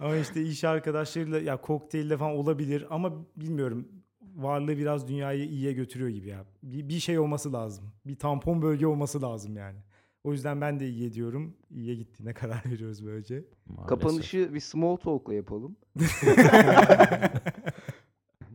ama 0.00 0.16
işte 0.16 0.42
iş 0.42 0.64
arkadaşlarıyla 0.64 1.40
ya 1.40 1.60
kokteylde 1.60 2.16
falan 2.16 2.32
olabilir 2.32 2.86
ama 2.90 3.26
bilmiyorum. 3.36 3.88
Varlığı 4.36 4.78
biraz 4.78 5.08
dünyayı 5.08 5.44
iyiye 5.44 5.72
götürüyor 5.72 6.10
gibi 6.10 6.28
ya. 6.28 6.44
Bir, 6.62 6.88
bir 6.88 6.98
şey 6.98 7.18
olması 7.18 7.52
lazım. 7.52 7.92
Bir 8.06 8.16
tampon 8.16 8.62
bölge 8.62 8.86
olması 8.86 9.22
lazım 9.22 9.56
yani. 9.56 9.78
O 10.24 10.32
yüzden 10.32 10.60
ben 10.60 10.80
de 10.80 10.88
iyiye 10.88 11.12
diyorum. 11.12 11.56
İyiye 11.70 11.94
gittiğine 11.94 12.32
karar 12.40 12.62
veriyoruz 12.66 13.06
böylece. 13.06 13.44
Maalesef. 13.66 13.88
Kapanışı 13.88 14.54
bir 14.54 14.60
small 14.60 14.96
talk'la 14.96 15.34
yapalım. 15.34 15.76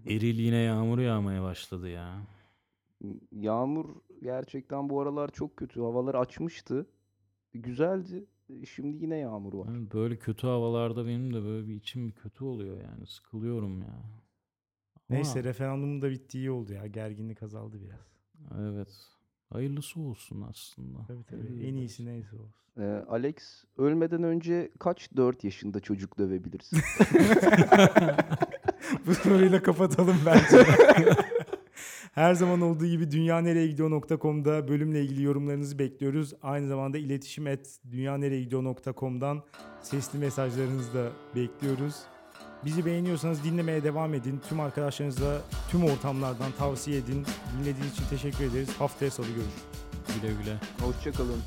Eril 0.05 0.39
yine 0.39 0.57
yağmur 0.57 0.99
yağmaya 0.99 1.43
başladı 1.43 1.89
ya. 1.89 2.27
Yağmur 3.31 3.85
gerçekten 4.23 4.89
bu 4.89 5.01
aralar 5.01 5.29
çok 5.31 5.57
kötü. 5.57 5.81
Havalar 5.81 6.15
açmıştı. 6.15 6.87
Güzeldi. 7.53 8.25
Şimdi 8.69 8.97
yine 8.97 9.17
yağmur 9.17 9.53
var. 9.53 9.67
Yani 9.67 9.91
böyle 9.91 10.17
kötü 10.19 10.47
havalarda 10.47 11.05
benim 11.05 11.33
de 11.33 11.43
böyle 11.43 11.67
bir 11.67 11.75
içim 11.75 12.07
bir 12.07 12.13
kötü 12.13 12.43
oluyor 12.43 12.77
yani. 12.81 13.07
Sıkılıyorum 13.07 13.81
ya. 13.81 13.87
Ama 13.87 14.03
Neyse 15.09 15.43
referandumun 15.43 16.01
da 16.01 16.09
bittiği 16.09 16.43
iyi 16.43 16.51
oldu 16.51 16.73
ya. 16.73 16.87
Gerginlik 16.87 17.43
azaldı 17.43 17.81
biraz. 17.81 18.07
Evet. 18.59 19.16
Hayırlısı 19.49 19.99
olsun 19.99 20.45
aslında. 20.49 20.97
Tabii 21.07 21.23
tabii. 21.23 21.41
Öyle 21.41 21.67
En 21.67 21.75
iyisi 21.75 22.05
neyse 22.05 22.35
olsun. 22.35 22.53
Ee, 22.77 23.03
Alex 23.09 23.35
ölmeden 23.77 24.23
önce 24.23 24.71
kaç 24.79 25.09
4 25.15 25.43
yaşında 25.43 25.79
çocuk 25.79 26.17
dövebilirsin? 26.17 26.79
Bu 29.07 29.15
soruyla 29.15 29.63
kapatalım 29.63 30.17
bence. 30.25 30.63
Her 32.13 32.33
zaman 32.33 32.61
olduğu 32.61 32.85
gibi 32.85 33.11
dünyanereyegidiyor.com'da 33.11 34.67
bölümle 34.67 35.01
ilgili 35.03 35.23
yorumlarınızı 35.23 35.79
bekliyoruz. 35.79 36.33
Aynı 36.41 36.67
zamanda 36.67 36.97
iletişim 36.97 37.47
et 37.47 37.79
dünyanereyegidiyor.com'dan 37.91 39.43
sesli 39.81 40.19
mesajlarınızı 40.19 40.93
da 40.93 41.11
bekliyoruz. 41.35 41.95
Bizi 42.65 42.85
beğeniyorsanız 42.85 43.43
dinlemeye 43.43 43.83
devam 43.83 44.13
edin. 44.13 44.41
Tüm 44.49 44.59
arkadaşlarınızla 44.59 45.41
tüm 45.71 45.83
ortamlardan 45.83 46.51
tavsiye 46.51 46.97
edin. 46.97 47.25
Dinlediğiniz 47.53 47.93
için 47.93 48.03
teşekkür 48.09 48.43
ederiz. 48.43 48.69
Haftaya 48.79 49.11
salı 49.11 49.27
görüşürüz. 49.27 50.21
Güle 50.21 50.33
güle. 50.33 50.57
Hoşçakalın. 50.79 51.41